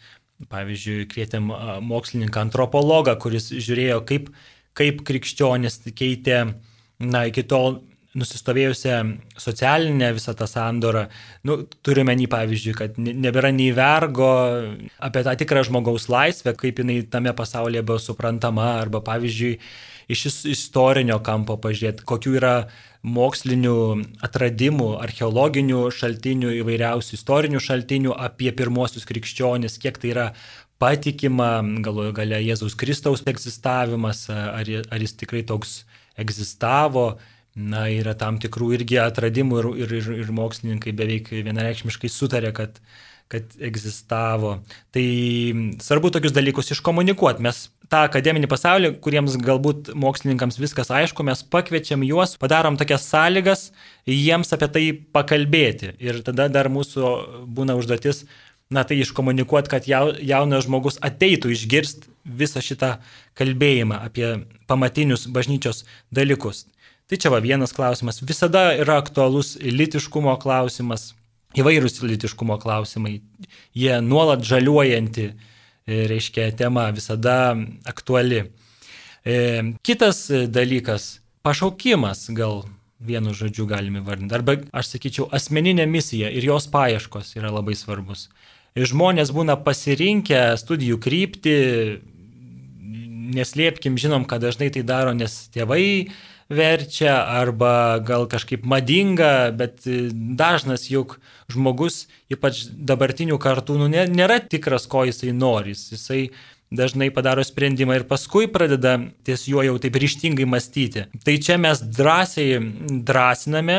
[0.50, 1.50] Pavyzdžiui, kvietėm
[1.84, 4.30] mokslininką antropologą, kuris žiūrėjo, kaip,
[4.78, 6.38] kaip krikščionis keitė,
[7.04, 7.82] na, iki tol
[8.18, 8.96] nusistovėjusią
[9.38, 11.04] socialinę visą tą sandorą.
[11.46, 14.30] Nu, turime nei pavyzdžiui, kad nebėra nei vergo
[14.98, 19.60] apie tą tikrą žmogaus laisvę, kaip jinai tame pasaulyje buvo suprantama, arba pavyzdžiui,
[20.10, 22.54] iš istorinio kampo pažiūrėti, kokiu yra
[23.06, 23.76] mokslinių
[24.26, 30.26] atradimų, archeologinių šaltinių, įvairiausių istorinių šaltinių apie pirmosius krikščionis, kiek tai yra
[30.80, 35.82] patikima, galvoju, galia Jėzaus Kristaus egzistavimas, ar, ar jis tikrai toks
[36.20, 37.12] egzistavo.
[37.60, 42.78] Na, yra tam tikrų irgi atradimų ir, ir, ir, ir mokslininkai beveik vienareikšmiškai sutarė, kad,
[43.30, 44.56] kad egzistavo.
[44.94, 45.04] Tai
[45.82, 47.44] svarbu tokius dalykus iškomunikuoti.
[47.46, 53.68] Mes tą akademinį pasaulį, kuriems galbūt mokslininkams viskas aišku, mes pakviečiam juos, padarom tokias sąlygas
[54.10, 55.94] jiems apie tai pakalbėti.
[56.02, 57.12] Ir tada dar mūsų
[57.50, 58.24] būna užduotis,
[58.70, 62.96] na tai iškomunikuoti, kad jaunas žmogus ateitų išgirst visą šitą
[63.38, 64.34] kalbėjimą apie
[64.70, 66.66] pamatinius bažnyčios dalykus.
[67.10, 68.20] Tai čia va vienas klausimas.
[68.22, 71.10] Visada yra aktualus litiškumo klausimas,
[71.58, 73.20] įvairūs litiškumo klausimai.
[73.74, 78.44] Jie nuolat žaliuojanti, e, reiškia, tema visada aktuali.
[79.24, 82.64] E, kitas dalykas- pašaukimas gal
[83.00, 84.34] vienu žodžiu galime vardinti.
[84.34, 88.28] Arba, aš sakyčiau, asmeninė misija ir jos paieškos yra labai svarbus.
[88.76, 91.56] Žmonės būna pasirinkę studijų kryptį,
[93.34, 96.10] neslėpkim, žinom, kad dažnai tai daro, nes tėvai
[96.50, 104.88] verčia arba gal kažkaip madinga, bet dažnas juk žmogus, ypač dabartinių kartų, nu, nėra tikras,
[104.90, 105.76] ko jisai nori.
[105.78, 106.30] Jisai
[106.74, 111.06] dažnai padaro sprendimą ir paskui pradeda ties juo jau taip ryštingai mąstyti.
[111.24, 112.58] Tai čia mes drąsiai
[113.06, 113.78] drąsiname,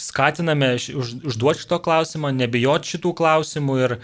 [0.00, 3.96] skatiname už, užduoti šito klausimo, nebijoti šitų klausimų ir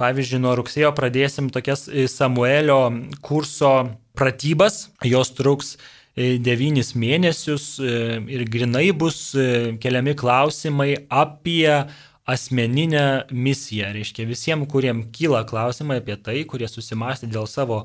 [0.00, 2.80] pavyzdžiui, nuo rugsėjo pradėsim tokias Samuelio
[3.24, 3.72] kurso
[4.16, 11.68] pratybas, jos truks E, devynis mėnesius e, ir grinai bus e, keliami klausimai apie
[12.28, 13.92] asmeninę misiją.
[13.94, 17.84] Reiškia, visiems, kuriem kyla klausimai apie tai, kurie susimastė dėl savo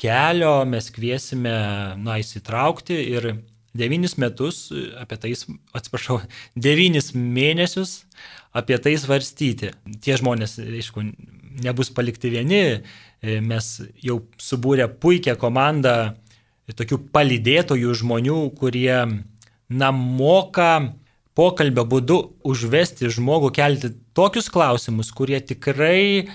[0.00, 1.54] kelio, mes kviesime,
[2.02, 3.30] na, įsitraukti ir
[3.78, 5.34] devynis metus apie tai,
[5.78, 6.20] atsiprašau,
[6.68, 8.02] devynis mėnesius
[8.58, 9.72] apie tai svarstyti.
[10.02, 11.04] Tie žmonės, aišku,
[11.62, 12.62] nebus palikti vieni,
[13.22, 15.98] mes jau subūrę puikią komandą
[16.76, 18.92] tokių palydėtojų žmonių, kurie,
[19.68, 20.72] na, moka
[21.38, 26.26] pokalbio būdu užvesti žmogų kelti tokius klausimus, kurie tikrai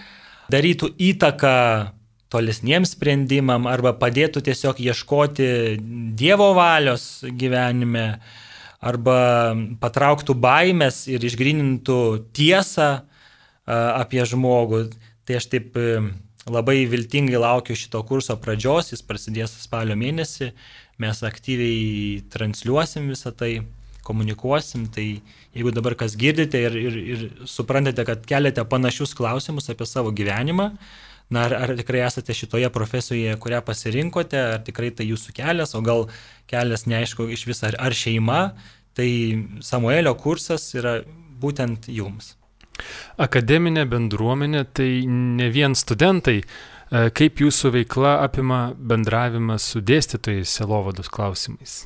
[0.54, 1.58] darytų įtaką
[2.34, 5.48] tolesniems sprendimam arba padėtų tiesiog ieškoti
[6.18, 8.08] Dievo valios gyvenime
[8.84, 9.18] arba
[9.84, 12.00] patrauktų baimės ir išgrinintų
[12.36, 12.90] tiesą
[13.68, 14.88] apie žmogų.
[15.24, 15.78] Tai aš taip
[16.52, 20.50] Labai viltingai laukiu šito kurso pradžios, jis prasidės spalio mėnesį,
[21.00, 23.54] mes aktyviai transliuosim visą tai,
[24.04, 25.06] komunikuosim, tai
[25.56, 30.74] jeigu dabar kas girdite ir, ir, ir suprantate, kad keliate panašius klausimus apie savo gyvenimą,
[31.32, 35.82] na ar, ar tikrai esate šitoje profesijoje, kurią pasirinkote, ar tikrai tai jūsų kelias, o
[35.86, 36.10] gal
[36.52, 38.42] kelias neaišku iš vis ar, ar šeima,
[38.98, 39.10] tai
[39.64, 41.00] Samuelio kursas yra
[41.40, 42.36] būtent jums.
[43.22, 46.42] Akademinė bendruomenė tai ne vien studentai.
[46.42, 51.84] E, kaip jūsų veikla apima bendravimą su dėstytojais selovados klausimais?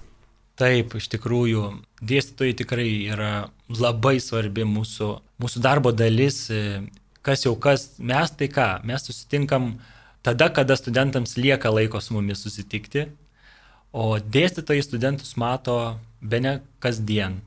[0.57, 1.67] Taip, iš tikrųjų,
[2.01, 3.33] dėstytojai tikrai yra
[3.69, 5.11] labai svarbi mūsų,
[5.43, 6.47] mūsų darbo dalis.
[6.49, 6.81] E,
[7.21, 9.75] kas jau kas, mes tai ką, mes susitinkam
[10.25, 13.05] tada, kada studentams lieka laiko su mumis susitikti,
[13.91, 15.77] o dėstytojai studentus mato
[16.21, 17.41] be ne kasdien.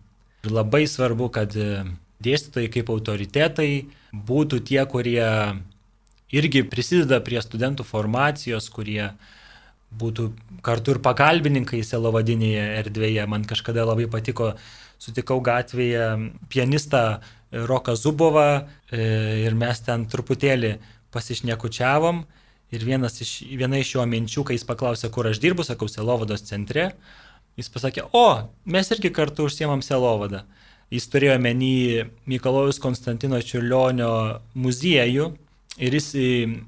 [0.45, 1.83] Ir labai svarbu, kad e,
[2.25, 3.71] dėstytojai kaip autoritetai
[4.13, 5.27] būtų tie, kurie
[6.31, 9.13] irgi prisideda prie studentų formacijos, kurie
[9.91, 10.31] būtų
[10.63, 13.27] kartu ir pagalbininkai selovadinėje erdvėje.
[13.27, 14.55] Man kažkada labai patiko,
[15.03, 16.07] sutikau gatvėje
[16.53, 19.01] pianistą Roką Zubovą e,
[19.47, 20.77] ir mes ten truputėlį
[21.11, 22.23] pasišnekučiavom.
[22.71, 26.93] Ir iš, viena iš jo minčių, kai jis paklausė, kur aš dirbu, sakau, Selovados centre,
[27.59, 30.45] jis pasakė, o, mes irgi kartu užsiemam Selovadą.
[30.91, 31.75] Jis turėjo menį
[32.31, 35.29] Mikalojus Konstantino Čiurlionio muziejų
[35.81, 36.09] ir jis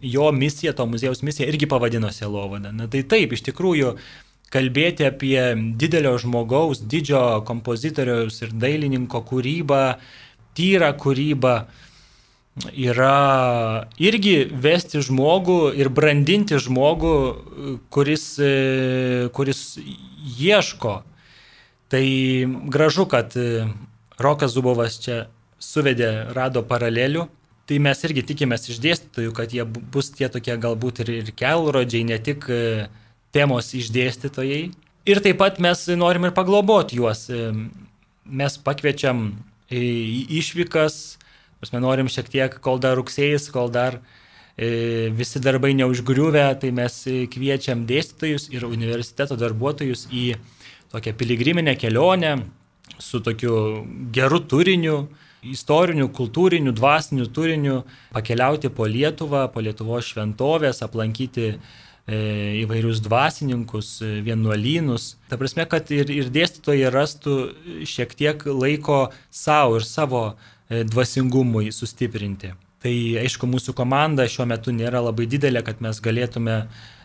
[0.07, 2.71] jo misiją, to muziejaus misiją irgi pavadino Selovada.
[2.71, 3.97] Na tai taip, iš tikrųjų,
[4.53, 5.41] kalbėti apie
[5.81, 9.83] didelio žmogaus, didžio kompozitoriaus ir dailininko kūrybą,
[10.57, 11.55] tyrą kūrybą,
[12.77, 17.15] yra irgi vesti žmogų ir brandinti žmogų,
[17.93, 18.27] kuris,
[19.33, 19.63] kuris
[20.39, 21.01] ieško.
[21.93, 22.05] Tai
[22.73, 23.35] gražu, kad
[24.21, 25.27] Rokas Zubovas čia
[25.63, 27.29] suvedė, rado paralelių.
[27.71, 32.03] Tai mes irgi tikimės iš dėstytojų, kad jie bus tie tokie galbūt ir, ir kelrodžiai,
[32.09, 32.89] ne tik e,
[33.33, 34.65] temos išdėstytojai.
[35.09, 37.29] Ir taip pat mes norim ir pagloboti juos.
[37.31, 37.53] E,
[38.27, 39.29] mes pakviečiam
[39.73, 39.85] į
[40.43, 40.99] išvykas,
[41.63, 44.01] mes norim šiek tiek, kol dar rugsėjas, kol dar
[44.59, 46.99] e, visi darbai neužgriuvę, tai mes
[47.31, 50.33] kviečiam dėstytojus ir universiteto darbuotojus į
[50.93, 52.41] tokią piligriminę kelionę
[52.99, 55.07] su tokiu geru turiniu,
[55.43, 57.83] istoriniu, kultūriniu, dvasiniu turiniu,
[58.15, 61.57] pakeliauti po Lietuvą, po Lietuvos šventovės, aplankyti
[62.03, 62.17] E,
[62.65, 65.15] įvairius dvasininkus, e, vienuolynus.
[65.31, 67.35] Ta prasme, kad ir, ir dėstytojai rastų
[67.87, 72.51] šiek tiek laiko savo ir savo e, dvasingumui sustiprinti.
[72.83, 76.65] Tai aišku, mūsų komanda šiuo metu nėra labai didelė, kad mes galėtume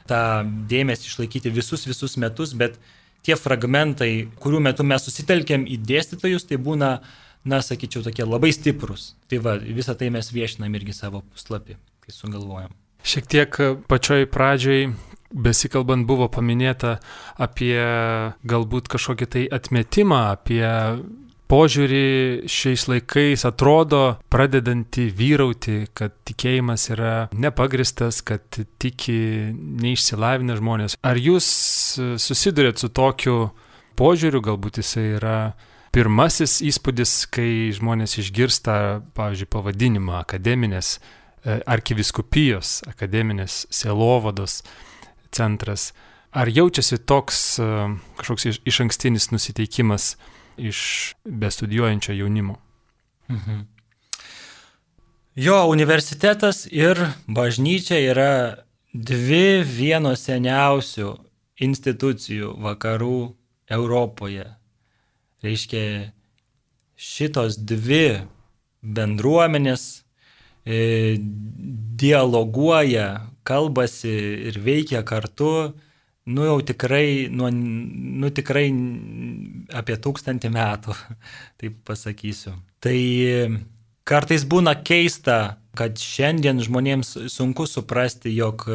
[0.09, 0.23] tą
[0.71, 2.79] dėmesį išlaikyti visus visus metus, bet
[3.25, 6.91] tie fragmentai, kurių metu mes susitelkėm į dėstytojus, tai būna,
[7.47, 9.13] na, sakyčiau, tokie labai stiprus.
[9.31, 12.73] Tai va, visą tai mes viešinam irgi savo puslapį, kai sugalvojam.
[13.07, 14.89] Šiek tiek pačioj pradžioj
[15.31, 16.97] besikalbant buvo paminėta
[17.39, 17.77] apie
[18.47, 20.63] galbūt kažkokį tai atmetimą, apie
[21.51, 28.43] požiūrį šiais laikais atrodo pradedantį vyrauti, kad tikėjimas yra nepagristas, kad
[28.81, 29.19] tiki
[29.55, 30.97] neišsilavinę žmonės.
[31.01, 31.47] Ar jūs
[32.21, 33.37] susidurėt su tokiu
[33.97, 35.37] požiūriu, galbūt jisai yra
[35.95, 38.75] pirmasis įspūdis, kai žmonės išgirsta,
[39.17, 40.97] pavyzdžiui, pavadinimą akademinės
[41.47, 44.63] E, arkiviskupijos akademinės sielovados
[45.31, 45.91] centras.
[46.35, 47.67] Ar jaučiasi toks e,
[48.19, 50.15] kažkoks iš ankstinis nusiteikimas
[50.57, 52.57] iš bestudijuojančio jaunimo?
[53.29, 53.59] Mhm.
[55.35, 58.31] Jo, universitetas ir bažnyčia yra
[58.93, 61.11] dvi vienos seniausių
[61.61, 63.19] institucijų vakarų
[63.69, 64.47] Europoje.
[65.43, 66.11] Reiškia,
[66.97, 68.23] šitos dvi
[68.81, 70.07] bendruomenės
[70.67, 71.15] E,
[71.95, 74.11] dialoguoja, kalbasi
[74.49, 75.71] ir veikia kartu,
[76.27, 77.49] nu jau tikrai, nu,
[78.23, 78.67] nu tikrai
[79.79, 80.95] apie tūkstantį metų,
[81.61, 82.57] taip pasakysiu.
[82.83, 82.97] Tai
[84.07, 88.65] kartais būna keista, kad šiandien žmonėms sunku suprasti, jog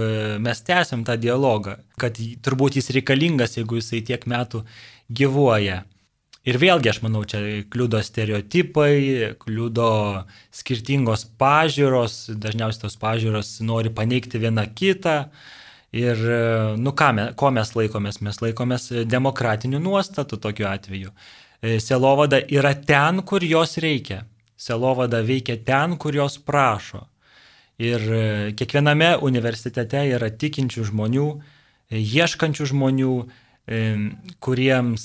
[0.43, 4.62] mes tęsiam tą dialogą, kad turbūt jis reikalingas, jeigu jisai tiek metų
[5.11, 5.83] gyvuoja.
[6.43, 7.38] Ir vėlgi, aš manau, čia
[7.71, 9.91] kliudo stereotipai, kliudo
[10.55, 15.17] skirtingos pažiūros, dažniausiai tos pažiūros nori paneigti vieną kitą.
[15.92, 16.20] Ir,
[16.81, 18.22] nu, ką, me, ko mes laikomės?
[18.24, 21.12] Mes laikomės demokratinių nuostatų tokiu atveju.
[21.61, 24.22] E, selovada yra ten, kur jos reikia.
[24.57, 27.05] Selovada veikia ten, kur jos prašo.
[27.83, 28.22] Ir e,
[28.57, 31.28] kiekviename universitete yra tikinčių žmonių,
[31.90, 33.14] e, ieškančių žmonių,
[34.42, 35.05] kuriems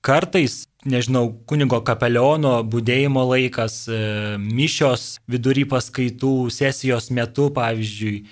[0.00, 3.98] kartais, nežinau, kunigo kapeliono būdėjimo laikas, e,
[4.40, 8.22] mišios vidury paskaitų, sesijos metu, pavyzdžiui,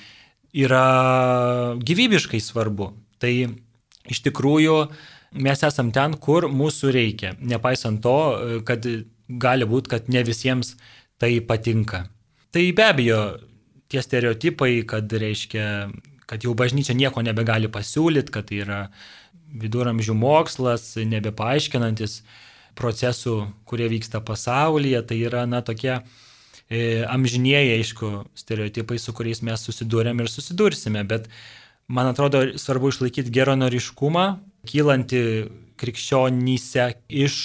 [0.57, 2.91] yra gyvybiškai svarbu.
[3.21, 3.33] Tai
[4.09, 4.79] iš tikrųjų
[5.43, 8.17] mes esam ten, kur mūsų reikia, nepaisant to,
[8.69, 8.87] kad
[9.29, 10.77] gali būti, kad ne visiems
[11.21, 12.07] tai patinka.
[12.55, 13.21] Tai be abejo,
[13.93, 15.67] tie stereotipai, kad reiškia,
[16.27, 18.81] kad jau bažnyčia nieko nebegali pasiūlyti, kad tai yra
[19.57, 22.21] viduramžių mokslas, nebepaaiškinantis
[22.77, 23.39] procesų,
[23.69, 25.99] kurie vyksta pasaulyje, tai yra, na, tokie
[26.71, 31.29] amžinieji, aišku, stereotipai, su kuriais mes susidūrėm ir susidursime, bet
[31.87, 34.27] man atrodo svarbu išlaikyti geronoriškumą,
[34.67, 35.23] kylanti
[35.79, 36.89] krikščionyse
[37.23, 37.37] iš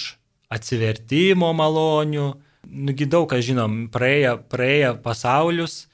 [0.51, 2.27] atsivertimo malonių,
[2.71, 5.85] nugi daug ką žinom, praėję, praėję pasaulius,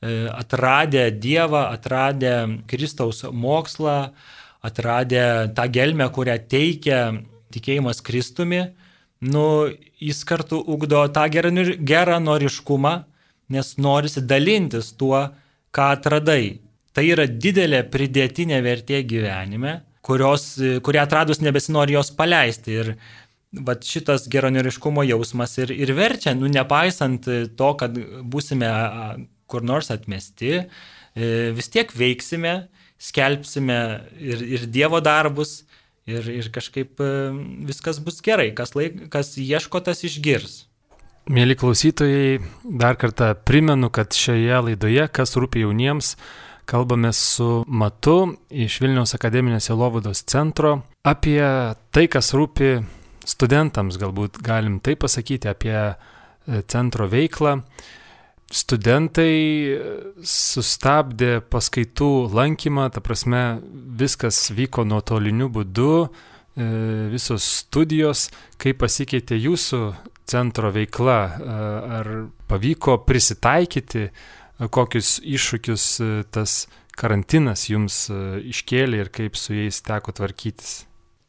[0.00, 4.12] e, atradę Dievą, atradę Kristaus mokslą,
[4.62, 7.00] atradę tą gelmę, kurią teikia
[7.54, 8.62] tikėjimas Kristumi,
[9.20, 9.44] nu,
[10.00, 12.94] jis kartu ugdo tą geranoriškumą,
[13.54, 15.26] nes norisi dalintis tuo,
[15.74, 16.58] ką atradai.
[16.94, 20.50] Tai yra didelė pridėtinė vertė gyvenime, kurios,
[20.84, 22.78] kurią atradus nebesinori jos paleisti.
[22.82, 22.92] Ir
[23.64, 27.94] vat, šitas geranoriškumo jausmas ir, ir verčia, nu, nepaisant to, kad
[28.28, 28.72] būsime
[29.48, 32.58] kur nors atmesti, e, vis tiek veiksime
[32.98, 33.78] skelbsime
[34.18, 35.62] ir, ir Dievo darbus,
[36.08, 37.12] ir, ir kažkaip e,
[37.68, 40.64] viskas bus gerai, kas, laik, kas ieško, tas išgirs.
[41.28, 42.38] Mėly klausytojai,
[42.80, 46.14] dar kartą primenu, kad šioje laidoje, kas rūpi jauniems,
[46.68, 48.16] kalbame su Matu
[48.48, 51.40] iš Vilniaus akademinės Elovados centro apie
[51.92, 52.78] tai, kas rūpi
[53.28, 55.94] studentams, galbūt galim tai pasakyti apie e,
[56.68, 57.58] centro veiklą
[58.48, 59.76] studentai
[60.24, 63.60] sustabdė paskaitų lankymą, ta prasme
[63.98, 66.68] viskas vyko nuotoliniu būdu, e,
[67.12, 69.82] visos studijos, kaip pasikeitė jūsų
[70.28, 71.60] centro veikla, e,
[72.00, 72.12] ar
[72.48, 75.86] pavyko prisitaikyti, e, kokius iššūkius
[76.32, 76.66] tas
[76.98, 80.84] karantinas jums iškėlė ir kaip su jais teko tvarkytis.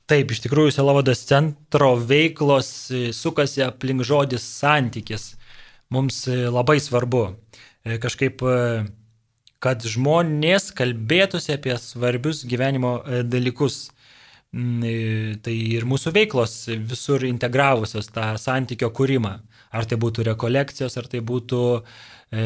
[0.09, 5.35] Taip, iš tikrųjų, Selovados centro veiklos sukasi aplink žodis santykis.
[5.89, 7.23] Mums labai svarbu
[8.03, 8.43] kažkaip,
[9.63, 13.87] kad žmonės kalbėtųsi apie svarbius gyvenimo dalykus.
[14.49, 16.53] Mm, tai ir mūsų veiklos
[16.89, 19.35] visur integravusios tą santykio kūrimą.
[19.69, 22.45] Ar tai būtų rekolekcijos, ar tai būtų e,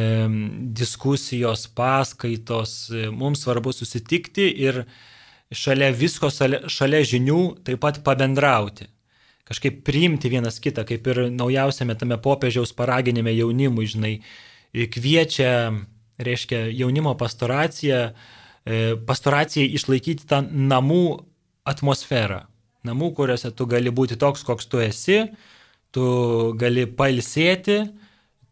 [0.76, 2.74] diskusijos, paskaitos.
[3.16, 4.84] Mums svarbu susitikti ir
[5.52, 8.90] šalia visko, šalia žinių taip pat pabendrauti.
[9.44, 14.14] Kažkaip priimti vienas kitą, kaip ir naujausiame tame popiežiaus paraginime jaunimui, žinai,
[14.72, 15.74] kviečia,
[16.24, 18.14] reiškia, jaunimo pastoraciją,
[18.64, 21.04] e, pastoracijai išlaikyti tą namų
[21.68, 22.46] atmosferą.
[22.88, 25.20] Namų, kuriuose tu gali būti toks, koks tu esi,
[25.92, 26.06] tu
[26.60, 27.78] gali pailsėti,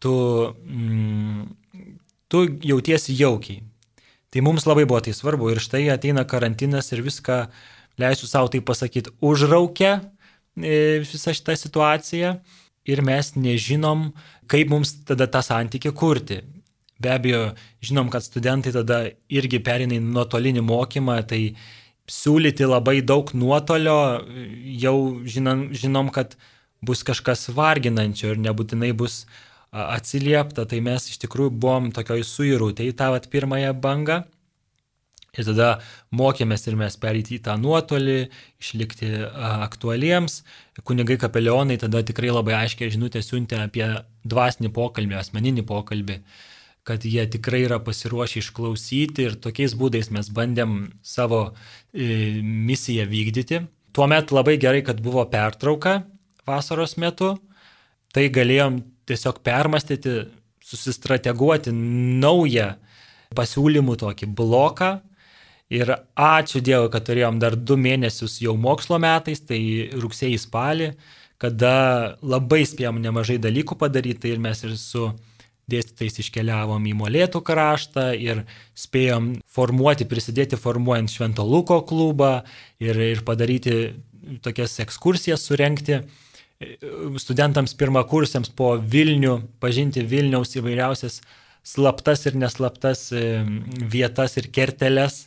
[0.00, 0.14] tu,
[0.64, 1.42] mm,
[2.28, 3.62] tu jautiesi jaukiai.
[4.32, 7.46] Tai mums labai buvo tai svarbu ir štai ateina karantinas ir viską,
[8.00, 10.00] leisiu savo tai pasakyti, užraukia
[10.56, 12.34] visą šitą situaciją
[12.88, 14.10] ir mes nežinom,
[14.50, 16.42] kaip mums tada tą santykį kurti.
[17.02, 17.44] Be abejo,
[17.82, 21.54] žinom, kad studentai tada irgi perina į nuotolinį mokymą, tai
[22.10, 24.22] siūlyti labai daug nuotolio,
[24.82, 26.36] jau žinom, žinom, kad
[26.82, 29.24] bus kažkas varginančio ir nebūtinai bus
[29.72, 34.22] atsiliepta, tai mes iš tikrųjų buvom tokioj suirūtė į tą vat, pirmąją bangą.
[35.32, 35.66] Ir tada
[36.12, 38.26] mokėmės ir mes perėti į tą nuotolį,
[38.60, 39.06] išlikti
[39.64, 40.42] aktualiems.
[40.84, 43.86] Kunigai kapelionai tada tikrai labai aiškiai žinutę siuntė apie
[44.28, 46.18] dvasinį pokalbį, asmeninį pokalbį.
[46.84, 53.62] Kad jie tikrai yra pasiruošę išklausyti ir tokiais būdais mes bandėm savo e, misiją vykdyti.
[53.96, 56.02] Tuomet labai gerai, kad buvo pertrauka
[56.44, 57.38] vasaros metu,
[58.12, 60.26] tai galėjom tiesiog permastyti,
[60.60, 62.68] susistrateguoti naują
[63.32, 64.90] pasiūlymų tokį bloką.
[65.72, 69.58] Ir ačiū Dievui, kad turėjom dar du mėnesius jau mokslo metais, tai
[69.96, 70.88] rugsėjai spalį,
[71.40, 71.74] kada
[72.20, 75.08] labai spėjom nemažai dalykų padaryti ir mes ir su
[75.72, 78.42] dėstytais iškeliavom į Molėtų kraštą ir
[78.78, 82.42] spėjom formuoti, prisidėti formuojant Švento Luko klubą
[82.82, 83.94] ir, ir padaryti
[84.44, 86.02] tokias ekskursijas surenkti
[87.18, 91.20] studentams pirmakursiams po Vilnių, pažinti Vilniaus įvairiausias
[91.66, 93.08] slaptas ir neslaptas
[93.92, 95.26] vietas ir kerteles.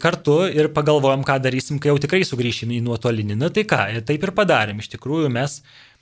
[0.00, 3.36] Kartu ir pagalvojom, ką darysim, kai jau tikrai sugrįšim į nuotolinį.
[3.38, 4.80] Na tai ką, taip ir padarėm.
[4.82, 5.60] Iš tikrųjų mes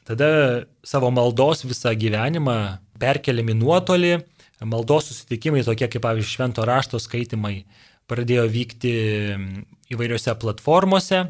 [0.09, 0.29] tada
[0.87, 2.59] savo maldos visą gyvenimą
[2.99, 4.15] perkeliami nuotolį,
[4.67, 7.63] maldos susitikimai tokie kaip, pavyzdžiui, švento rašto skaitimai
[8.09, 8.95] pradėjo vykti
[9.93, 11.27] įvairiose platformose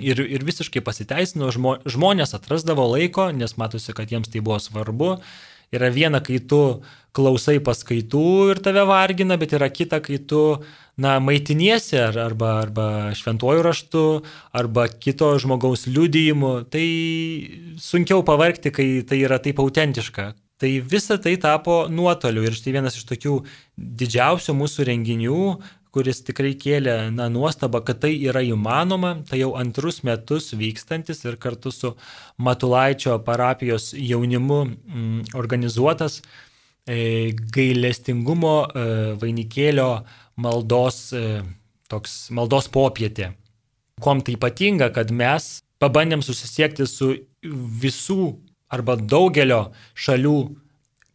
[0.00, 5.16] ir, ir visiškai pasiteisino, žmonės atrasdavo laiko, nes matosi, kad jiems tai buvo svarbu.
[5.74, 6.60] Yra viena, kai tu
[7.16, 10.42] klausai paskaitų ir tave vargina, bet yra kita, kai tu,
[11.00, 14.06] na, maitiniesi ar, arba, arba šventuoju raštu,
[14.56, 16.54] arba kito žmogaus liudijimu.
[16.70, 16.86] Tai
[17.82, 22.94] sunkiau pavargti, kai tai yra taip autentiška, Tai visa tai tapo nuotoliu ir štai vienas
[22.96, 23.34] iš tokių
[23.76, 25.40] didžiausių mūsų renginių,
[25.96, 31.38] kuris tikrai kėlė na, nuostabą, kad tai yra įmanoma, tai jau antrus metus vykstantis ir
[31.40, 31.94] kartu su
[32.36, 38.84] Matulaičio parapijos jaunimu m, mm, organizuotas e, gailestingumo e,
[39.22, 39.88] vainikėlio
[40.44, 41.40] maldos, e,
[41.88, 43.32] toks maldos popietė.
[44.04, 45.48] Kuom tai ypatinga, kad mes
[45.80, 47.14] pabandėm susisiekti su
[47.80, 48.34] visų
[48.68, 50.36] arba daugelio šalių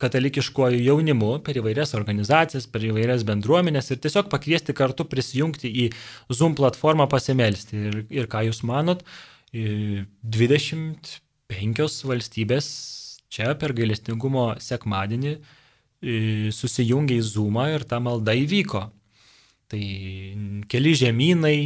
[0.01, 5.85] katalikiškuoju jaunimu per įvairias organizacijas, per įvairias bendruomenės ir tiesiog pakviesti kartu prisijungti į
[6.33, 7.73] Zoom platformą pasimelsti.
[7.89, 8.99] Ir, ir ką Jūs manot,
[9.53, 11.11] 25
[12.07, 12.67] valstybės
[13.31, 15.33] čia per gailestingumo sekmadienį
[16.55, 18.87] susijungė į Zoomą ir ta malda įvyko.
[19.71, 19.83] Tai
[20.71, 21.59] keli žemynai,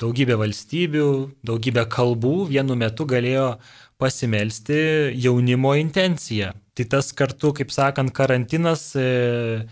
[0.00, 1.08] daugybė valstybių,
[1.44, 3.58] daugybė kalbų vienu metu galėjo
[4.00, 4.80] pasimelsti
[5.20, 6.54] jaunimo intenciją.
[6.74, 9.66] Tai tas kartu, kaip sakant, karantinas e,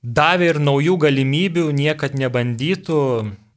[0.00, 3.00] davė ir naujų galimybių, niekad nebandytų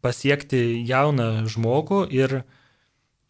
[0.03, 2.41] pasiekti jauną žmogų ir,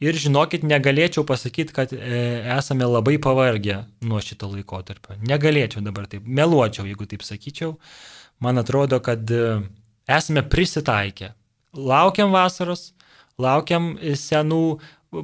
[0.02, 2.24] ir žinokit, negalėčiau pasakyti, kad e,
[2.58, 5.20] esame labai pavargę nuo šito laikotarpio.
[5.22, 7.78] Negalėčiau dabar taip, meluočiau, jeigu taip sakyčiau.
[8.42, 9.62] Man atrodo, kad e,
[10.10, 11.36] esame prisitaikę.
[11.78, 12.92] Laukiam vasaros,
[13.42, 14.80] laukiam senų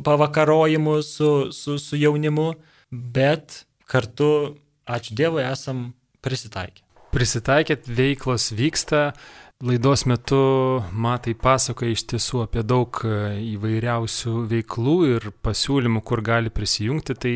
[0.05, 2.51] pavakarojimų su, su, su jaunimu,
[2.91, 4.55] bet kartu,
[4.89, 5.89] ačiū Dievui, esam
[6.25, 6.85] prisitaikę.
[7.13, 9.13] Prisitaikėt, veiklos vyksta.
[9.65, 10.37] Laidos metu
[10.95, 13.15] matai pasakoja iš tiesų apie daug e,
[13.57, 17.15] įvairiausių veiklų ir pasiūlymų, kur gali prisijungti.
[17.19, 17.33] Tai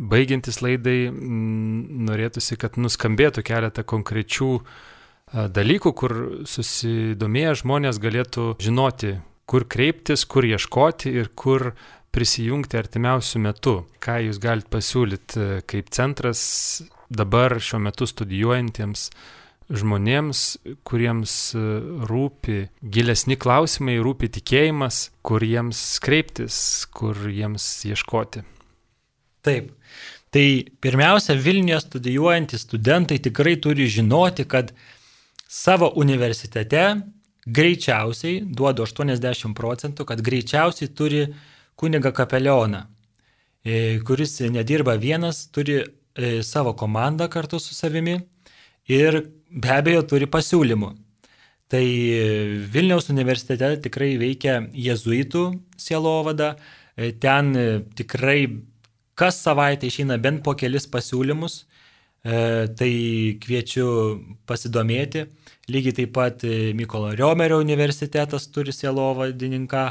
[0.00, 6.16] baigiantis laidai m, norėtųsi, kad nuskambėtų keletą konkrečių a, dalykų, kur
[6.48, 9.18] susidomėję žmonės galėtų žinoti,
[9.50, 11.72] kur kreiptis, kur ieškoti ir kur
[12.14, 13.74] prisijungti artimiausių metų.
[14.02, 16.42] Ką jūs galite pasiūlyti e, kaip centras
[17.10, 19.08] dabar šiuo metu studijuojantiems
[19.70, 20.44] žmonėms,
[20.86, 21.64] kuriems e,
[22.10, 26.56] rūpi gilesni klausimai, rūpi tikėjimas, kur jiems kreiptis,
[26.94, 28.46] kur jiems ieškoti.
[29.46, 29.74] Taip.
[30.30, 30.46] Tai
[30.82, 34.70] pirmiausia, Vilniuje studijuojantys studentai tikrai turi žinoti, kad
[35.50, 36.84] savo universitete
[37.46, 41.22] greičiausiai, duodu 80 procentų, kad greičiausiai turi
[41.80, 42.84] kuniga kapelioną,
[43.64, 48.18] e, kuris nedirba vienas, turi e, savo komandą kartu su savimi
[48.88, 50.92] ir be abejo turi pasiūlymų.
[51.70, 51.86] Tai
[52.74, 55.44] Vilniaus universitete tikrai veikia jezuitų
[55.78, 56.56] sielovada,
[56.96, 57.54] e, ten
[57.96, 58.40] tikrai
[59.14, 61.64] kas savaitę išeina bent po kelis pasiūlymus,
[62.20, 62.92] tai
[63.40, 63.84] kviečiu
[64.48, 65.22] pasidomėti.
[65.70, 66.44] Lygiai taip pat
[66.76, 69.84] Mykolo Riomerio universitetas turi sielovadininką,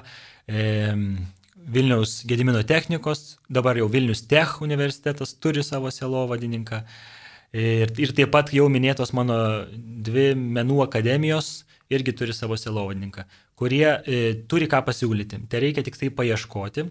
[1.70, 6.82] Vilniaus Gedimino technikos, dabar jau Vilnius Tech universitetas turi savo selovadininką.
[7.54, 9.38] Ir, ir taip pat jau minėtos mano
[10.06, 13.26] dvi menų akademijos irgi turi savo selovadininką,
[13.58, 14.20] kurie e,
[14.50, 15.44] turi ką pasiūlyti.
[15.50, 16.86] Tai reikia tik tai paieškoti.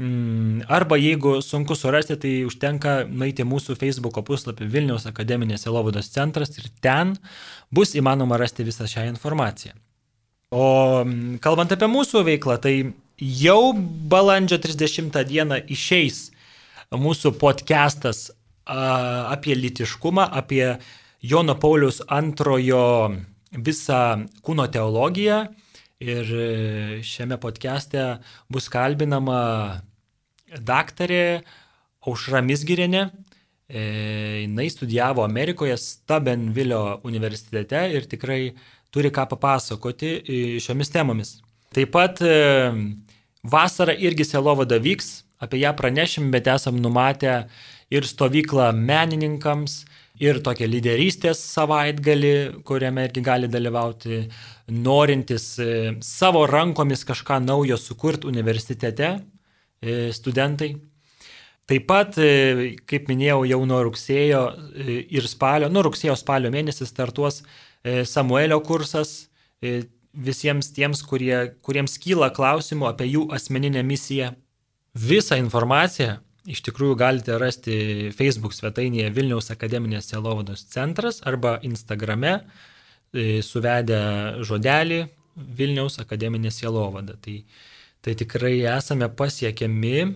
[0.00, 6.56] Mm, arba jeigu sunku surasti, tai užtenka nueiti mūsų Facebook puslapį Vilniaus akademinės selovados centras
[6.56, 7.18] ir ten
[7.68, 9.74] bus įmanoma rasti visą šią informaciją.
[10.56, 12.74] O mm, kalbant apie mūsų veiklą, tai
[13.20, 13.74] jau
[14.14, 16.30] balandžio 30 dieną išeis
[16.96, 18.30] mūsų podcastas
[18.64, 20.78] apie litiškumą, apie
[21.20, 23.12] Jono Paulius antrojo
[23.52, 24.00] visą
[24.40, 25.44] kūno teologiją.
[26.00, 26.24] Ir
[27.04, 28.14] šiame podcast'e
[28.48, 29.40] bus kalbinama
[30.58, 31.42] daktarė
[32.06, 33.10] Aušra Misgirinė.
[33.70, 38.54] E, Jis studijavo Amerikoje Stabenvilio universitete ir tikrai
[38.90, 41.36] turi ką papasakoti šiomis temomis.
[41.74, 42.34] Taip pat e,
[43.46, 47.44] Vasara irgi selovada vyks, apie ją pranešim, bet esam numatę
[47.90, 49.84] ir stovyklą menininkams,
[50.20, 52.32] ir tokią lyderystės savaitgalį,
[52.68, 54.22] kuriame irgi gali dalyvauti
[54.84, 59.20] norintis e, savo rankomis kažką naujo sukurti universitete e,
[60.14, 60.74] studentai.
[61.70, 64.44] Taip pat, e, kaip minėjau, jau nuo rugsėjo
[65.08, 67.42] ir spalio, nuo rugsėjo spalio mėnesį startuos
[68.04, 69.30] Samuelio kursas
[70.12, 74.34] visiems tiems, kurie, kuriems kyla klausimų apie jų asmeninę misiją.
[74.98, 76.18] Visą informaciją
[76.50, 77.74] iš tikrųjų galite rasti
[78.16, 84.00] Facebook svetainėje Vilniaus akademinės selovados centras arba Instagrame e, suvedę
[84.46, 85.02] žodelį
[85.36, 87.16] Vilniaus akademinė selovada.
[87.20, 87.40] Tai,
[88.00, 90.10] tai tikrai esame pasiekiami.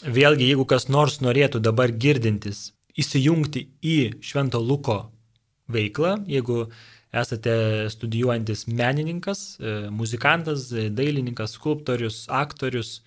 [0.00, 5.10] Vėlgi, jeigu kas nors norėtų dabar girdintis įsijungti į Švento Luko
[5.70, 6.64] veiklą, jeigu
[7.12, 7.54] esate
[7.90, 13.00] studijuojantis menininkas, e, muzikantas, e, dailininkas, skulptorius, aktorius,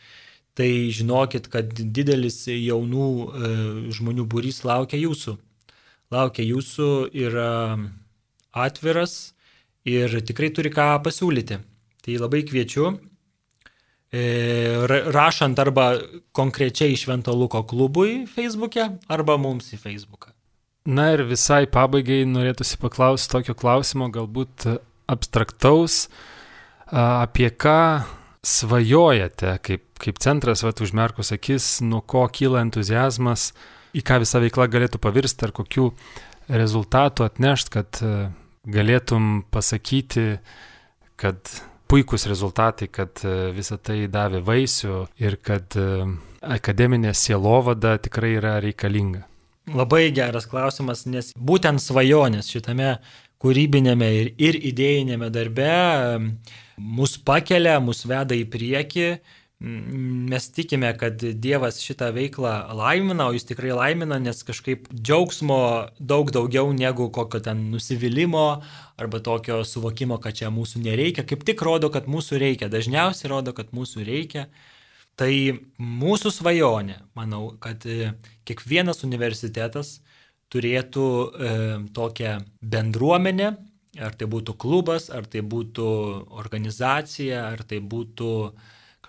[0.53, 3.53] tai žinokit, kad didelis jaunų e,
[3.95, 5.37] žmonių būrys laukia jūsų.
[6.13, 7.79] Laukia jūsų, yra
[8.53, 9.33] atviras
[9.87, 11.57] ir tikrai turi ką pasiūlyti.
[12.03, 12.91] Tai labai kviečiu,
[14.13, 15.95] rašant arba
[16.31, 20.33] konkrečiai Švento Luko klubui Facebook'e, arba mums į Facebooką.
[20.85, 24.67] Na ir visai pabaigai norėtųsi paklausti tokio klausimo, galbūt
[25.07, 26.09] abstraktaus,
[26.91, 28.03] apie ką
[28.43, 33.53] svajojate kaip, kaip centras, va, užmerkus akis, nuo ko kyla entuzijazmas,
[33.95, 35.87] į ką visa veikla galėtų pavirsti, ar kokių
[36.51, 38.03] rezultatų atnešt, kad
[38.67, 40.37] galėtum pasakyti,
[41.15, 41.39] kad
[41.93, 43.21] puikūs rezultatai, kad
[43.53, 45.77] visa tai davė vaisių ir kad
[46.41, 49.27] akademinė sielovada tikrai yra reikalinga.
[49.71, 52.97] Labai geras klausimas, nes būtent svajonės šitame
[53.43, 55.69] kūrybinėme ir, ir idėjinėme darbe
[56.77, 59.07] mus pakelia, mus veda į priekį.
[59.63, 65.59] Mes tikime, kad Dievas šitą veiklą laimina, o jis tikrai laimina, nes kažkaip džiaugsmo
[66.03, 68.41] daug daugiau negu kokio ten nusivylimų
[68.99, 71.23] arba tokio suvokimo, kad čia mūsų nereikia.
[71.29, 72.67] Kaip tik rodo, kad mūsų reikia.
[72.73, 74.49] Dažniausiai rodo, kad mūsų reikia.
[75.15, 75.31] Tai
[75.79, 78.11] mūsų svajonė, manau, kad e,
[78.49, 80.01] kiekvienas universitetas
[80.51, 81.55] turėtų e,
[81.95, 83.53] tokią bendruomenę,
[84.03, 85.89] ar tai būtų klubas, ar tai būtų
[86.43, 88.33] organizacija, ar tai būtų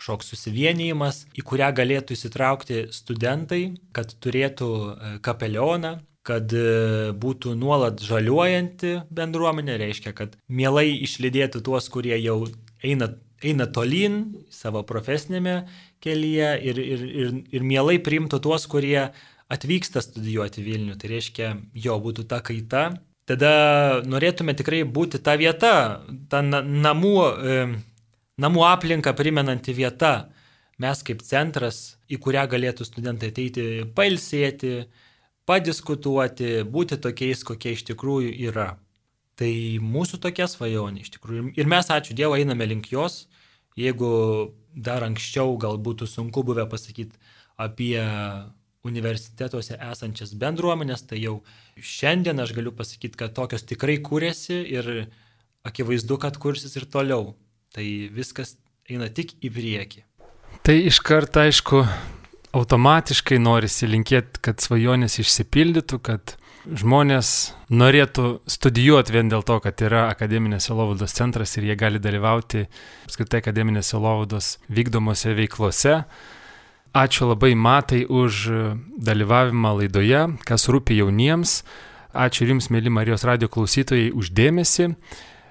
[0.05, 8.03] kažkoks susivienijimas, į kurią galėtų įsitraukti studentai, kad turėtų e, kapelioną, kad e, būtų nuolat
[8.05, 12.45] žaliuojanti bendruomenė, reiškia, kad mielai išlydėtų tuos, kurie jau
[12.85, 15.65] eina, eina tolyn savo profesinėme
[16.05, 19.09] kelyje ir, ir, ir, ir mielai priimtų tuos, kurie
[19.49, 20.99] atvyksta studijuoti Vilnių.
[21.01, 22.91] Tai reiškia, jo būtų ta kaita.
[23.25, 27.17] Tada norėtume tikrai būti ta vieta, ta namų,
[28.41, 30.31] namų aplinką primenanti vieta.
[30.83, 34.89] Mes kaip centras, į kurią galėtų studentai ateiti pailsėti,
[35.47, 38.73] padiskutuoti, būti tokiais, kokie iš tikrųjų yra.
[39.39, 41.53] Tai mūsų tokia svajonė iš tikrųjų.
[41.59, 43.25] Ir mes, ačiū Dievui, einame link jos.
[43.79, 44.11] Jeigu
[44.75, 47.19] dar anksčiau gal būtų sunku buvę pasakyti
[47.59, 47.99] apie
[48.85, 51.39] universitetuose esančias bendruomenės, tai jau
[51.79, 54.91] šiandien aš galiu pasakyti, kad tokios tikrai kūrėsi ir
[55.67, 57.33] akivaizdu, kad kursis ir toliau.
[57.75, 58.55] Tai viskas
[58.87, 60.05] eina tik į priekį.
[60.65, 61.81] Tai iš karto, aišku,
[62.55, 67.29] automatiškai norisi linkėti, kad svajonės išsipildytų, kad žmonės
[67.75, 72.65] norėtų studijuoti vien dėl to, kad yra akademinės Elovados centras ir jie gali dalyvauti
[73.05, 75.99] apskritai akademinės Elovados vykdomose veiklose.
[76.95, 78.47] Ačiū labai Matai už
[79.03, 81.65] dalyvavimą laidoje, kas rūpi jauniems.
[82.15, 84.93] Ačiū ir Jums, mėly Marijos radio klausytojai, uždėmesi.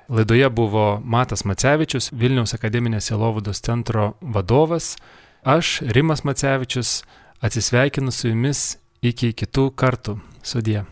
[0.09, 4.95] Laidoje buvo Matas Macevičius, Vilniaus akademinės Elovados centro vadovas.
[5.43, 7.03] Aš, Rimas Macevičius,
[7.43, 10.19] atsisveikinu su Jumis iki kitų kartų.
[10.43, 10.83] Sudie.